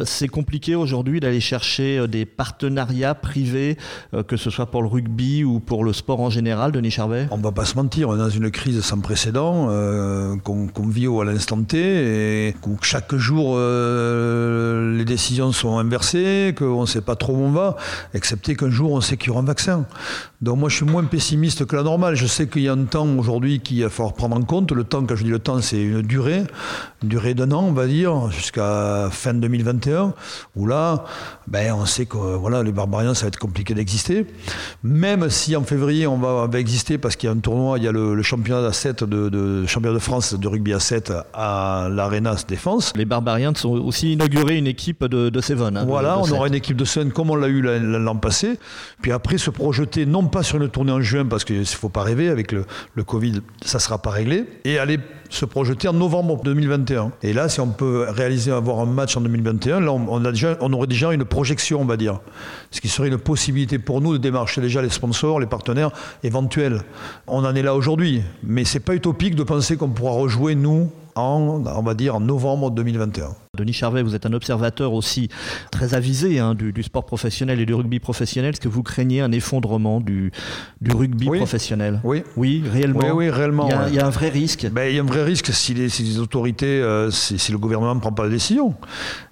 c'est 0.04 0.28
compliqué 0.28 0.75
aujourd'hui 0.75 1.20
d'aller 1.20 1.40
chercher 1.40 2.06
des 2.08 2.25
partenariats 2.26 3.14
privés, 3.14 3.76
que 4.26 4.37
ce 4.37 4.50
soit 4.50 4.66
pour 4.66 4.82
le 4.82 4.88
rugby 4.88 5.44
ou 5.44 5.61
pour 5.61 5.85
le 5.85 5.92
sport 5.92 6.20
en 6.20 6.30
général, 6.30 6.73
Denis 6.73 6.90
Charvet? 6.90 7.28
On 7.30 7.38
ne 7.38 7.42
va 7.42 7.52
pas 7.52 7.64
se 7.64 7.76
mentir, 7.76 8.08
on 8.08 8.14
est 8.16 8.18
dans 8.18 8.28
une 8.28 8.50
crise 8.50 8.80
sans 8.80 9.00
précédent 9.00 9.66
qu'on 10.42 10.88
vit 10.88 11.06
à 11.06 11.25
l'instant 11.25 11.62
T 11.62 11.78
et 11.78 12.54
chaque 12.82 13.14
jour 13.14 13.54
euh, 13.56 14.96
les 14.96 15.04
décisions 15.04 15.52
sont 15.52 15.78
inversées, 15.78 16.54
qu'on 16.56 16.82
ne 16.82 16.87
sait 16.87 17.00
pas 17.00 17.16
trop 17.16 17.34
où 17.34 17.42
on 17.42 17.50
va, 17.50 17.76
excepté 18.14 18.56
qu'un 18.56 18.70
jour 18.70 18.92
on 18.92 19.00
sait 19.00 19.16
qu'il 19.16 19.28
y 19.28 19.30
aura 19.30 19.40
un 19.40 19.44
vaccin. 19.44 19.87
Donc 20.40 20.58
moi 20.58 20.68
je 20.68 20.76
suis 20.76 20.84
moins 20.84 21.04
pessimiste 21.04 21.64
que 21.66 21.76
la 21.76 21.82
normale. 21.82 22.14
Je 22.14 22.26
sais 22.26 22.46
qu'il 22.46 22.62
y 22.62 22.68
a 22.68 22.72
un 22.72 22.84
temps 22.84 23.08
aujourd'hui 23.18 23.60
qu'il 23.60 23.82
va 23.82 23.90
falloir 23.90 24.14
prendre 24.14 24.37
en 24.37 24.42
compte. 24.42 24.72
Le 24.72 24.84
temps, 24.84 25.04
quand 25.04 25.16
je 25.16 25.25
dis 25.25 25.30
le 25.30 25.38
temps, 25.38 25.60
c'est 25.60 25.82
une 25.82 26.02
durée, 26.02 26.44
une 27.02 27.08
durée 27.08 27.34
d'un 27.34 27.50
an 27.52 27.64
on 27.68 27.72
va 27.72 27.87
dire, 27.87 28.30
jusqu'à 28.30 29.08
fin 29.10 29.34
2021, 29.34 30.14
où 30.56 30.66
là, 30.66 31.04
ben, 31.46 31.72
on 31.72 31.87
sait 31.87 32.06
que 32.06 32.16
voilà, 32.16 32.62
les 32.62 32.72
barbariens 32.72 33.14
ça 33.14 33.22
va 33.22 33.28
être 33.28 33.38
compliqué 33.38 33.75
d'exister. 33.75 34.26
Même 34.82 35.28
si 35.30 35.56
en 35.56 35.64
février 35.64 36.06
on 36.06 36.18
va, 36.18 36.48
exister 36.58 36.98
parce 36.98 37.16
qu'il 37.16 37.28
y 37.28 37.32
a 37.32 37.34
un 37.34 37.38
tournoi, 37.38 37.78
il 37.78 37.84
y 37.84 37.88
a 37.88 37.92
le, 37.92 38.20
championnat 38.22 38.66
à 38.66 38.72
7 38.72 39.04
de, 39.04 39.66
championnat 39.66 39.94
de 39.94 40.00
France 40.00 40.34
de 40.34 40.48
rugby 40.48 40.72
à 40.72 40.80
7 40.80 41.12
à 41.34 41.88
l'Arena 41.90 42.37
Défense. 42.58 42.92
Les 42.96 43.04
Barbarians 43.04 43.54
sont 43.54 43.70
aussi 43.70 44.14
inauguré 44.14 44.56
une 44.56 44.66
équipe 44.66 45.04
de, 45.04 45.28
de 45.28 45.40
Seven. 45.40 45.76
Hein, 45.76 45.84
voilà, 45.86 46.18
on 46.18 46.28
aura 46.32 46.48
une 46.48 46.56
équipe 46.56 46.76
de 46.76 46.84
Seven 46.84 47.12
comme 47.12 47.30
on 47.30 47.36
l'a 47.36 47.46
eu 47.46 47.62
l'an 47.62 48.16
passé. 48.16 48.58
Puis 49.00 49.12
après, 49.12 49.38
se 49.38 49.50
projeter 49.50 50.06
non 50.06 50.24
pas 50.24 50.42
sur 50.42 50.60
une 50.60 50.68
tournée 50.68 50.90
en 50.90 51.00
juin, 51.00 51.24
parce 51.24 51.44
qu'il 51.44 51.60
ne 51.60 51.64
faut 51.64 51.88
pas 51.88 52.02
rêver, 52.02 52.28
avec 52.28 52.50
le, 52.50 52.64
le 52.96 53.04
Covid, 53.04 53.42
ça 53.64 53.78
ne 53.78 53.82
sera 53.82 53.98
pas 53.98 54.10
réglé, 54.10 54.44
et 54.64 54.80
aller 54.80 54.98
se 55.30 55.44
projeter 55.44 55.86
en 55.86 55.92
novembre 55.92 56.42
2021. 56.42 57.12
Et 57.22 57.32
là, 57.32 57.48
si 57.48 57.60
on 57.60 57.68
peut 57.68 58.06
réaliser 58.08 58.50
avoir 58.50 58.80
un 58.80 58.86
match 58.86 59.16
en 59.16 59.20
2021, 59.20 59.78
là, 59.78 59.92
on, 59.92 60.24
a 60.24 60.32
déjà, 60.32 60.56
on 60.60 60.72
aurait 60.72 60.88
déjà 60.88 61.12
une 61.12 61.24
projection, 61.24 61.80
on 61.80 61.84
va 61.84 61.96
dire. 61.96 62.18
Ce 62.72 62.80
qui 62.80 62.88
serait 62.88 63.06
une 63.06 63.18
possibilité 63.18 63.78
pour 63.78 64.00
nous 64.00 64.14
de 64.14 64.18
démarcher 64.18 64.60
déjà 64.60 64.82
les 64.82 64.88
sponsors, 64.88 65.38
les 65.38 65.46
partenaires 65.46 65.92
éventuels. 66.24 66.82
On 67.28 67.44
en 67.44 67.54
est 67.54 67.62
là 67.62 67.76
aujourd'hui, 67.76 68.22
mais 68.42 68.64
c'est 68.64 68.80
pas 68.80 68.96
utopique 68.96 69.36
de 69.36 69.44
penser 69.44 69.76
qu'on 69.76 69.90
pourra 69.90 70.12
rejouer, 70.12 70.56
nous, 70.56 70.90
on 71.18 71.82
va 71.82 71.94
dire, 71.94 72.16
en 72.16 72.20
novembre 72.20 72.70
2021. 72.70 73.34
Denis 73.58 73.72
Charvet, 73.72 74.02
vous 74.02 74.14
êtes 74.14 74.24
un 74.24 74.32
observateur 74.32 74.92
aussi 74.92 75.28
très 75.72 75.94
avisé 75.94 76.38
hein, 76.38 76.54
du, 76.54 76.82
sport 76.82 77.04
professionnel 77.04 77.60
et 77.60 77.66
du 77.66 77.74
rugby 77.74 77.98
professionnel. 77.98 78.52
Est-ce 78.52 78.60
que 78.60 78.68
vous 78.68 78.84
craignez 78.84 79.20
un 79.20 79.32
effondrement 79.32 80.00
du, 80.00 80.30
du 80.80 80.94
rugby 80.94 81.26
professionnel? 81.26 82.00
Oui. 82.04 82.22
Oui, 82.36 82.62
réellement? 82.70 83.00
Oui, 83.02 83.10
oui 83.10 83.30
réellement. 83.30 83.68
Il 83.88 83.94
y, 83.94 83.98
a, 83.98 84.06
un 84.06 84.10
vrai 84.10 84.28
risque. 84.28 84.68
Ben, 84.70 84.88
il 84.88 84.96
y 84.96 84.98
a 85.00 85.02
un 85.02 85.06
vrai 85.06 85.24
risque 85.24 85.52
si 85.52 85.74
les, 85.74 86.18
autorités, 86.18 86.66
euh, 86.66 87.10
si, 87.10 87.50
le 87.50 87.58
gouvernement 87.58 87.94
ne 87.96 88.00
prend 88.00 88.12
pas 88.12 88.24
la 88.24 88.30
décision. 88.30 88.74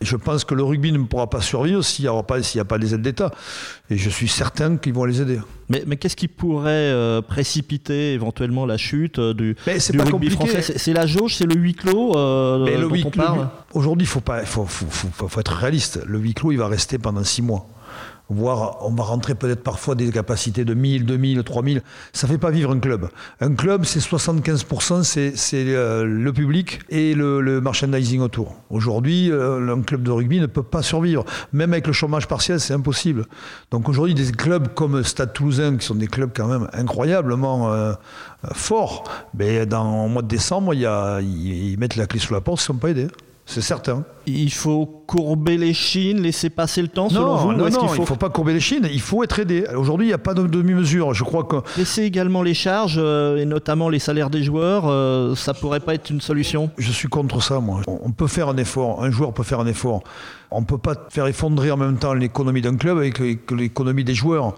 je 0.00 0.16
pense 0.16 0.44
que 0.44 0.54
le 0.54 0.64
rugby 0.64 0.90
ne 0.90 0.98
pourra 1.04 1.30
pas 1.30 1.40
survivre 1.40 1.82
s'il 1.82 2.04
n'y 2.04 2.08
a, 2.08 2.22
pas, 2.22 2.38
a 2.38 2.64
pas 2.64 2.78
des 2.78 2.94
aides 2.94 3.02
d'État. 3.02 3.30
Et 3.90 3.96
je 3.96 4.10
suis 4.10 4.28
certain 4.28 4.76
qu'ils 4.76 4.94
vont 4.94 5.04
les 5.04 5.22
aider. 5.22 5.38
Mais, 5.68 5.84
mais 5.86 5.96
qu'est-ce 5.96 6.16
qui 6.16 6.28
pourrait 6.28 6.70
euh, 6.70 7.22
précipiter 7.22 8.12
éventuellement 8.12 8.66
la 8.66 8.76
chute 8.76 9.18
euh, 9.18 9.34
du, 9.34 9.56
du 9.90 10.00
rugby 10.00 10.30
français? 10.30 10.62
C'est 10.62 10.92
la 10.92 11.06
jauge, 11.06 11.36
c'est 11.36 11.46
le 11.46 11.54
huis 11.54 11.74
clos 11.74 12.14
mais 12.64 12.76
le 12.76 12.88
huis 12.88 13.04
Aujourd'hui, 13.74 14.06
il 14.06 14.08
faut, 14.16 14.20
pas, 14.20 14.44
faut, 14.44 15.40
être 15.40 15.52
réaliste. 15.52 16.00
Le 16.06 16.18
huis 16.18 16.34
clos, 16.34 16.52
il 16.52 16.58
va 16.58 16.68
rester 16.68 16.98
pendant 16.98 17.24
six 17.24 17.42
mois 17.42 17.66
voire 18.28 18.78
on 18.80 18.90
va 18.90 19.04
rentrer 19.04 19.34
peut-être 19.34 19.62
parfois 19.62 19.94
des 19.94 20.10
capacités 20.10 20.64
de 20.64 20.74
1000, 20.74 21.06
2000, 21.06 21.42
3000. 21.42 21.82
Ça 22.12 22.26
ne 22.26 22.32
fait 22.32 22.38
pas 22.38 22.50
vivre 22.50 22.72
un 22.72 22.78
club. 22.78 23.08
Un 23.40 23.54
club, 23.54 23.84
c'est 23.84 24.00
75%, 24.00 25.02
c'est 25.02 25.54
euh, 25.54 26.04
le 26.04 26.32
public 26.32 26.80
et 26.88 27.14
le, 27.14 27.60
merchandising 27.60 28.20
autour. 28.20 28.56
Aujourd'hui, 28.70 29.30
euh, 29.30 29.74
un 29.74 29.82
club 29.82 30.02
de 30.02 30.10
rugby 30.10 30.40
ne 30.40 30.46
peut 30.46 30.62
pas 30.62 30.82
survivre. 30.82 31.24
Même 31.52 31.72
avec 31.72 31.86
le 31.86 31.92
chômage 31.92 32.26
partiel, 32.26 32.60
c'est 32.60 32.74
impossible. 32.74 33.26
Donc 33.70 33.88
aujourd'hui, 33.88 34.14
des 34.14 34.32
clubs 34.32 34.68
comme 34.74 35.02
Stade 35.04 35.32
Toulousain, 35.32 35.76
qui 35.76 35.86
sont 35.86 35.94
des 35.94 36.08
clubs 36.08 36.30
quand 36.34 36.48
même 36.48 36.68
incroyablement 36.72 37.72
euh, 37.72 37.92
forts, 38.52 39.04
ben, 39.34 39.66
dans, 39.66 40.04
au 40.04 40.08
mois 40.08 40.22
de 40.22 40.28
décembre, 40.28 40.74
ils 40.74 41.76
mettent 41.78 41.96
la 41.96 42.06
clé 42.06 42.18
sous 42.18 42.34
la 42.34 42.40
porte, 42.40 42.60
ils 42.60 42.64
ne 42.64 42.66
sont 42.66 42.74
pas 42.74 42.90
aidés. 42.90 43.08
C'est 43.48 43.60
certain. 43.60 44.04
Il 44.26 44.52
faut 44.52 45.04
courber 45.06 45.56
les 45.56 45.72
chines, 45.72 46.20
laisser 46.20 46.50
passer 46.50 46.82
le 46.82 46.88
temps, 46.88 47.08
selon 47.08 47.36
vous 47.36 47.52
Non, 47.52 47.70
non, 47.70 47.88
il 47.94 48.00
ne 48.00 48.04
faut... 48.04 48.16
pas 48.16 48.28
courber 48.28 48.52
les 48.52 48.60
chines, 48.60 48.88
il 48.92 49.00
faut 49.00 49.22
être 49.22 49.38
aidé. 49.38 49.64
Aujourd'hui, 49.76 50.06
il 50.06 50.10
n'y 50.10 50.14
a 50.14 50.18
pas 50.18 50.34
de 50.34 50.48
demi-mesure. 50.48 51.14
Je 51.14 51.22
crois 51.22 51.44
que... 51.44 51.56
Laisser 51.78 52.02
également 52.02 52.42
les 52.42 52.54
charges, 52.54 52.98
euh, 52.98 53.36
et 53.36 53.44
notamment 53.44 53.88
les 53.88 54.00
salaires 54.00 54.30
des 54.30 54.42
joueurs, 54.42 54.86
euh, 54.88 55.36
ça 55.36 55.54
pourrait 55.54 55.78
pas 55.78 55.94
être 55.94 56.10
une 56.10 56.20
solution? 56.20 56.70
Je 56.76 56.90
suis 56.90 57.08
contre 57.08 57.40
ça, 57.40 57.60
moi. 57.60 57.82
On 57.86 58.10
peut 58.10 58.26
faire 58.26 58.48
un 58.48 58.56
effort, 58.56 59.04
un 59.04 59.12
joueur 59.12 59.32
peut 59.32 59.44
faire 59.44 59.60
un 59.60 59.66
effort. 59.68 60.02
On 60.50 60.60
ne 60.60 60.66
peut 60.66 60.78
pas 60.78 60.94
faire 61.10 61.28
effondrer 61.28 61.70
en 61.70 61.76
même 61.76 61.98
temps 61.98 62.14
l'économie 62.14 62.62
d'un 62.62 62.76
club 62.76 62.98
avec 62.98 63.20
l'économie 63.50 64.04
des 64.04 64.14
joueurs. 64.14 64.56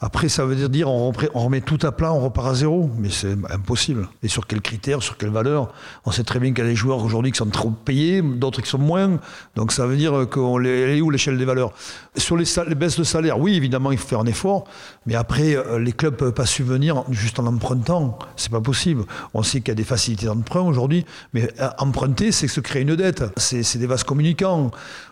Après, 0.00 0.28
ça 0.28 0.44
veut 0.44 0.68
dire 0.68 0.88
on, 0.88 1.12
remet 1.34 1.60
tout 1.60 1.78
à 1.82 1.92
plat, 1.92 2.12
on 2.12 2.20
repart 2.20 2.48
à 2.48 2.54
zéro, 2.54 2.90
mais 2.98 3.10
c'est 3.10 3.36
impossible. 3.50 4.08
Et 4.22 4.28
sur 4.28 4.46
quels 4.46 4.60
critères, 4.60 5.02
sur 5.02 5.16
quelles 5.16 5.30
valeurs? 5.30 5.72
On 6.04 6.12
sait 6.12 6.24
très 6.24 6.38
bien 6.38 6.50
qu'il 6.50 6.64
y 6.64 6.66
a 6.66 6.70
des 6.70 6.76
joueurs 6.76 7.04
aujourd'hui 7.04 7.32
qui 7.32 7.38
sont 7.38 7.46
trop 7.46 7.70
payés, 7.70 8.22
d'autres 8.22 8.62
qui 8.62 8.68
sont 8.68 8.78
moins. 8.78 9.18
Donc 9.56 9.72
ça 9.72 9.86
veut 9.86 9.96
dire 9.96 10.26
qu'on 10.30 10.62
est 10.64 11.00
où 11.00 11.10
l'échelle 11.10 11.36
des 11.36 11.44
valeurs? 11.44 11.72
Sur 12.16 12.36
les, 12.36 12.44
baisses 12.74 12.98
de 12.98 13.04
salaire, 13.04 13.40
oui, 13.40 13.54
évidemment, 13.54 13.92
il 13.92 13.98
faut 13.98 14.08
faire 14.08 14.20
un 14.20 14.26
effort, 14.26 14.64
mais 15.06 15.14
après, 15.14 15.56
euh, 15.56 15.78
les 15.78 15.92
clubs 15.92 16.14
ne 16.14 16.18
peuvent 16.18 16.32
pas 16.32 16.46
subvenir 16.46 17.04
juste 17.10 17.38
en 17.38 17.46
empruntant. 17.46 18.18
C'est 18.36 18.50
pas 18.50 18.60
possible. 18.60 19.04
On 19.34 19.42
sait 19.42 19.60
qu'il 19.60 19.68
y 19.68 19.72
a 19.72 19.74
des 19.74 19.84
facilités 19.84 20.26
d'emprunt 20.26 20.62
aujourd'hui, 20.62 21.04
mais 21.32 21.50
euh, 21.60 21.68
emprunter, 21.78 22.32
c'est 22.32 22.48
se 22.48 22.60
créer 22.60 22.82
une 22.82 22.96
dette. 22.96 23.24
C'est 23.36 23.78
des 23.78 23.86
vases 23.86 24.04
communicants. 24.04 24.70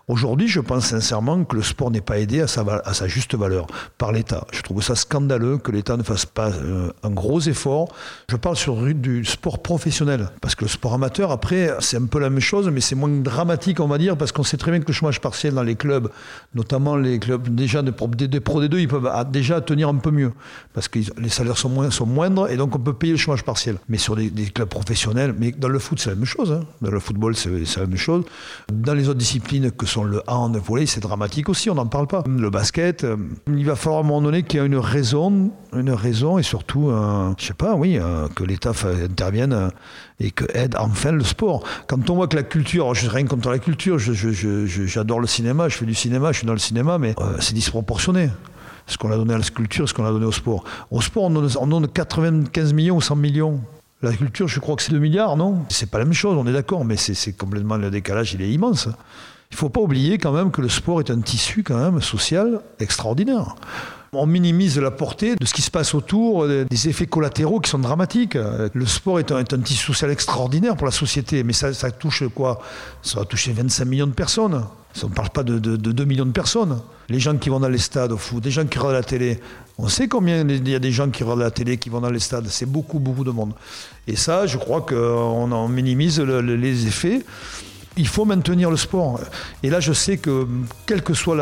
Aujourd'hui, 0.09 0.47
je 0.47 0.61
pense 0.61 0.87
sincèrement 0.87 1.45
que 1.45 1.57
le 1.57 1.63
sport 1.63 1.91
n'est 1.91 2.01
pas 2.01 2.21
aidé 2.21 2.41
à 2.41 2.47
sa, 2.47 2.63
à 2.85 2.95
sa 2.95 3.09
juste 3.09 3.35
valeur 3.35 3.67
par 3.99 4.13
l'État. 4.13 4.47
Je 4.53 4.63
trouve 4.63 4.76
ça 4.81 4.95
scandaleux 4.95 5.59
que 5.59 5.71
l'État 5.71 5.97
ne 5.97 6.03
fasse 6.03 6.27
pas 6.27 6.51
euh, 6.51 6.91
un 7.03 7.11
gros 7.11 7.41
effort. 7.41 7.89
Je 8.29 8.37
parle 8.37 8.57
sur 8.57 8.77
du 8.77 9.25
sport 9.25 9.63
professionnel, 9.63 10.31
parce 10.41 10.55
que 10.55 10.65
le 10.65 10.69
sport 10.71 10.95
amateur, 10.95 11.31
après, 11.31 11.71
c'est 11.81 11.97
un 11.97 12.07
peu 12.07 12.19
la 12.19 12.31
même 12.31 12.41
chose, 12.41 12.69
mais 12.71 12.81
c'est 12.81 12.95
moins 12.95 13.09
dramatique, 13.09 13.81
on 13.81 13.87
va 13.87 13.99
dire, 13.99 14.17
parce 14.17 14.33
qu'on 14.33 14.43
sait 14.43 14.57
très 14.57 14.71
bien 14.71 14.81
que 14.81 14.87
le 14.89 14.93
chômage 14.93 15.21
partiel 15.21 15.55
dans 15.55 15.63
les 15.63 15.77
clubs, 15.77 16.11
notamment 16.55 16.97
les 16.97 17.19
clubs 17.19 17.49
déjà 17.55 17.83
des, 17.83 17.93
des 18.29 18.41
Pro 18.41 18.63
D2, 18.63 18.79
ils 18.79 18.89
peuvent 18.89 19.11
déjà 19.31 19.61
tenir 19.61 19.89
un 19.89 19.97
peu 19.97 20.11
mieux, 20.11 20.33
parce 20.73 20.89
que 20.89 20.99
les 21.19 21.29
salaires 21.29 21.59
sont, 21.59 21.69
moins, 21.69 21.91
sont 21.91 22.07
moindres, 22.07 22.51
et 22.51 22.57
donc 22.57 22.75
on 22.75 22.79
peut 22.79 22.93
payer 22.93 23.13
le 23.13 23.19
chômage 23.19 23.45
partiel. 23.45 23.77
Mais 23.89 23.99
sur 23.99 24.17
des, 24.17 24.31
clubs 24.55 24.69
professionnels, 24.69 25.35
mais 25.39 25.53
dans 25.53 25.69
le 25.69 25.79
foot, 25.79 25.99
c'est 25.99 26.11
la 26.11 26.17
même 26.17 26.25
chose. 26.25 26.53
Hein. 26.53 26.65
Dans 26.81 26.91
le 26.91 27.01
football, 27.01 27.35
c'est 27.37 27.51
la 27.77 27.87
même 27.87 27.97
chose. 27.97 28.25
Dans 28.73 28.95
les 28.95 29.09
autres 29.09 29.19
disciplines 29.19 29.71
que 29.71 29.87
sont 29.87 30.05
le 30.05 30.23
hand, 30.27 30.55
le 30.55 30.61
volley, 30.61 30.87
c'est 30.87 31.01
dramatique 31.01 31.49
aussi, 31.49 31.71
on 31.71 31.75
n'en 31.75 31.87
parle 31.87 32.07
pas. 32.07 32.25
Le 32.27 32.51
basket, 32.51 33.05
euh, 33.05 33.17
il 33.49 33.65
va 33.65 33.77
falloir 33.77 34.03
à 34.03 34.05
un 34.05 34.07
moment 34.07 34.23
donné 34.23 34.43
qu'il 34.43 34.61
y 34.61 34.63
ait 34.63 34.66
une 34.67 34.77
raison, 34.77 35.51
une 35.73 35.91
raison 35.91 36.39
et 36.39 36.43
surtout, 36.43 36.91
euh, 36.91 37.33
je 37.39 37.47
sais 37.47 37.55
pas, 37.55 37.75
oui, 37.75 37.99
euh, 37.99 38.29
que 38.35 38.45
l'État 38.45 38.73
intervienne 39.03 39.71
et 40.21 40.31
que 40.31 40.45
aide 40.55 40.77
enfin 40.79 41.13
le 41.13 41.25
sport. 41.25 41.63
Quand 41.87 42.11
on 42.11 42.17
voit 42.17 42.29
que 42.29 42.37
la 42.37 42.43
culture, 42.43 42.95
je 42.95 43.09
rien 43.09 43.25
contre 43.27 43.51
la 43.51 43.59
culture, 43.59 43.99
j'adore 43.99 45.21
le 45.21 45.27
cinéma, 45.27 45.69
je 45.69 45.77
fais 45.77 45.87
du 45.87 45.95
cinéma, 45.95 46.33
je 46.33 46.39
suis 46.39 46.47
dans 46.47 46.53
le 46.53 46.59
cinéma, 46.59 46.99
mais 46.99 47.15
c'est 47.41 47.55
disproportionné 47.55 48.31
ce 48.87 48.97
qu'on 48.97 49.11
a 49.11 49.17
donné 49.17 49.35
à 49.35 49.39
la 49.39 49.45
culture, 49.45 49.89
ce 49.89 49.95
qu'on 49.95 50.05
a 50.05 50.11
donné 50.11 50.27
au 50.27 50.33
sport. 50.33 50.65
Au 50.91 51.01
sport, 51.01 51.25
on 51.25 51.31
donne, 51.31 51.51
on 51.61 51.67
donne 51.67 51.89
95 51.89 52.73
millions 52.73 52.97
ou 52.97 53.01
100 53.01 53.17
millions. 53.17 53.61
La 54.03 54.13
culture, 54.13 54.47
je 54.47 54.61
crois 54.61 54.77
que 54.77 54.83
c'est 54.83 54.93
2 54.93 54.99
milliards, 54.99 55.37
non? 55.37 55.65
C'est 55.69 55.91
pas 55.91 55.99
la 55.99 56.05
même 56.05 56.15
chose, 56.15 56.37
on 56.39 56.47
est 56.47 56.53
d'accord, 56.53 56.85
mais 56.85 56.97
c'est 56.97 57.33
complètement 57.33 57.77
le 57.77 57.91
décalage, 57.91 58.35
il 58.35 58.43
est 58.43 58.51
immense. 58.51 58.89
Il 59.51 59.55
ne 59.55 59.59
faut 59.59 59.69
pas 59.69 59.81
oublier 59.81 60.19
quand 60.19 60.33
même 60.33 60.51
que 60.51 60.61
le 60.61 60.69
sport 60.69 61.01
est 61.01 61.11
un 61.11 61.21
tissu 61.21 61.63
quand 61.63 61.79
même 61.79 62.01
social 62.03 62.61
extraordinaire. 62.79 63.55
On 64.19 64.27
minimise 64.27 64.79
la 64.79 64.91
portée 64.91 65.37
de 65.37 65.45
ce 65.45 65.53
qui 65.53 65.63
se 65.63 65.71
passe 65.71 65.95
autour, 65.95 66.47
des 66.49 66.89
effets 66.89 67.07
collatéraux 67.07 67.61
qui 67.61 67.71
sont 67.71 67.79
dramatiques. 67.79 68.35
Le 68.73 68.87
sport 68.87 69.19
est 69.19 69.31
un, 69.31 69.45
tissu 69.45 69.87
social 69.87 70.11
extraordinaire 70.11 70.77
pour 70.77 70.87
la 70.87 70.93
société, 70.93 71.45
mais 71.45 71.53
ça, 71.53 71.73
touche 71.91 72.25
quoi? 72.35 72.61
Ça 73.03 73.21
va 73.21 73.27
toucher 73.27 73.53
25 73.53 73.85
millions 73.85 74.07
de 74.07 74.13
personnes. 74.13 74.65
On 75.03 75.09
ne 75.09 75.15
parle 75.15 75.31
pas 75.31 75.43
de, 75.43 75.59
2 75.59 76.05
millions 76.05 76.25
de 76.25 76.33
personnes. 76.33 76.81
Les 77.09 77.21
gens 77.21 77.37
qui 77.37 77.51
vont 77.51 77.61
dans 77.61 77.69
les 77.69 77.79
stades 77.79 78.13
au 78.13 78.17
foot, 78.17 78.43
des 78.43 78.51
gens 78.51 78.65
qui 78.65 78.79
regardent 78.79 78.95
la 78.95 79.03
télé. 79.03 79.41
On 79.79 79.89
sait 79.89 80.09
combien 80.09 80.41
il 80.49 80.67
y 80.69 80.75
a 80.75 80.79
des 80.79 80.93
gens 80.93 81.11
qui 81.11 81.23
regardent 81.23 81.41
la 81.41 81.51
télé, 81.51 81.77
qui 81.77 81.91
vont 81.91 82.01
dans 82.01 82.11
les 82.11 82.21
stades. 82.21 82.47
C'est 82.49 82.67
beaucoup, 82.67 82.99
beaucoup 82.99 83.25
de 83.25 83.31
monde. 83.31 83.53
Et 84.07 84.17
ça, 84.17 84.47
je 84.47 84.57
crois 84.57 84.81
qu'on 84.81 85.53
en 85.53 85.69
minimise 85.69 86.21
les 86.21 86.87
effets 86.87 87.23
il 87.97 88.07
faut 88.07 88.25
maintenir 88.25 88.71
le 88.71 88.77
sport. 88.77 89.21
Et 89.63 89.71
là, 89.71 89.81
je 89.81 89.93
sais 89.93 90.19
que, 90.19 90.47
quelles 90.87 91.03
que 91.03 91.15
soient 91.15 91.37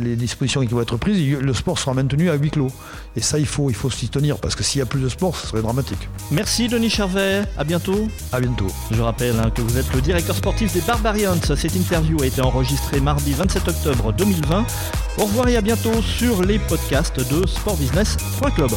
les 0.00 0.16
dispositions 0.16 0.60
qui 0.60 0.68
vont 0.68 0.80
être 0.80 0.96
prises, 0.96 1.38
le 1.38 1.54
sport 1.54 1.78
sera 1.78 1.94
maintenu 1.94 2.30
à 2.30 2.34
huis 2.34 2.50
clos. 2.50 2.70
Et 3.16 3.20
ça, 3.20 3.38
il 3.38 3.46
faut, 3.46 3.70
il 3.70 3.74
faut 3.74 3.90
s'y 3.90 4.08
tenir, 4.08 4.38
parce 4.38 4.54
que 4.54 4.62
s'il 4.62 4.78
y 4.78 4.82
a 4.82 4.86
plus 4.86 5.00
de 5.00 5.08
sport, 5.08 5.36
ce 5.36 5.48
serait 5.48 5.62
dramatique. 5.62 6.08
Merci 6.30 6.68
Denis 6.68 6.90
Charvet, 6.90 7.42
à 7.56 7.64
bientôt. 7.64 8.08
À 8.32 8.40
bientôt. 8.40 8.68
Je 8.90 9.02
rappelle 9.02 9.38
hein, 9.40 9.50
que 9.50 9.62
vous 9.62 9.76
êtes 9.76 9.92
le 9.92 10.00
directeur 10.00 10.36
sportif 10.36 10.72
des 10.72 10.80
Barbarians. 10.80 11.40
Cette 11.42 11.74
interview 11.74 12.20
a 12.22 12.26
été 12.26 12.40
enregistrée 12.40 13.00
mardi 13.00 13.32
27 13.32 13.68
octobre 13.68 14.12
2020. 14.12 14.66
Au 15.18 15.24
revoir 15.24 15.48
et 15.48 15.56
à 15.56 15.60
bientôt 15.60 16.00
sur 16.02 16.42
les 16.42 16.58
podcasts 16.58 17.18
de 17.18 17.46
sportbusiness.club. 17.46 18.70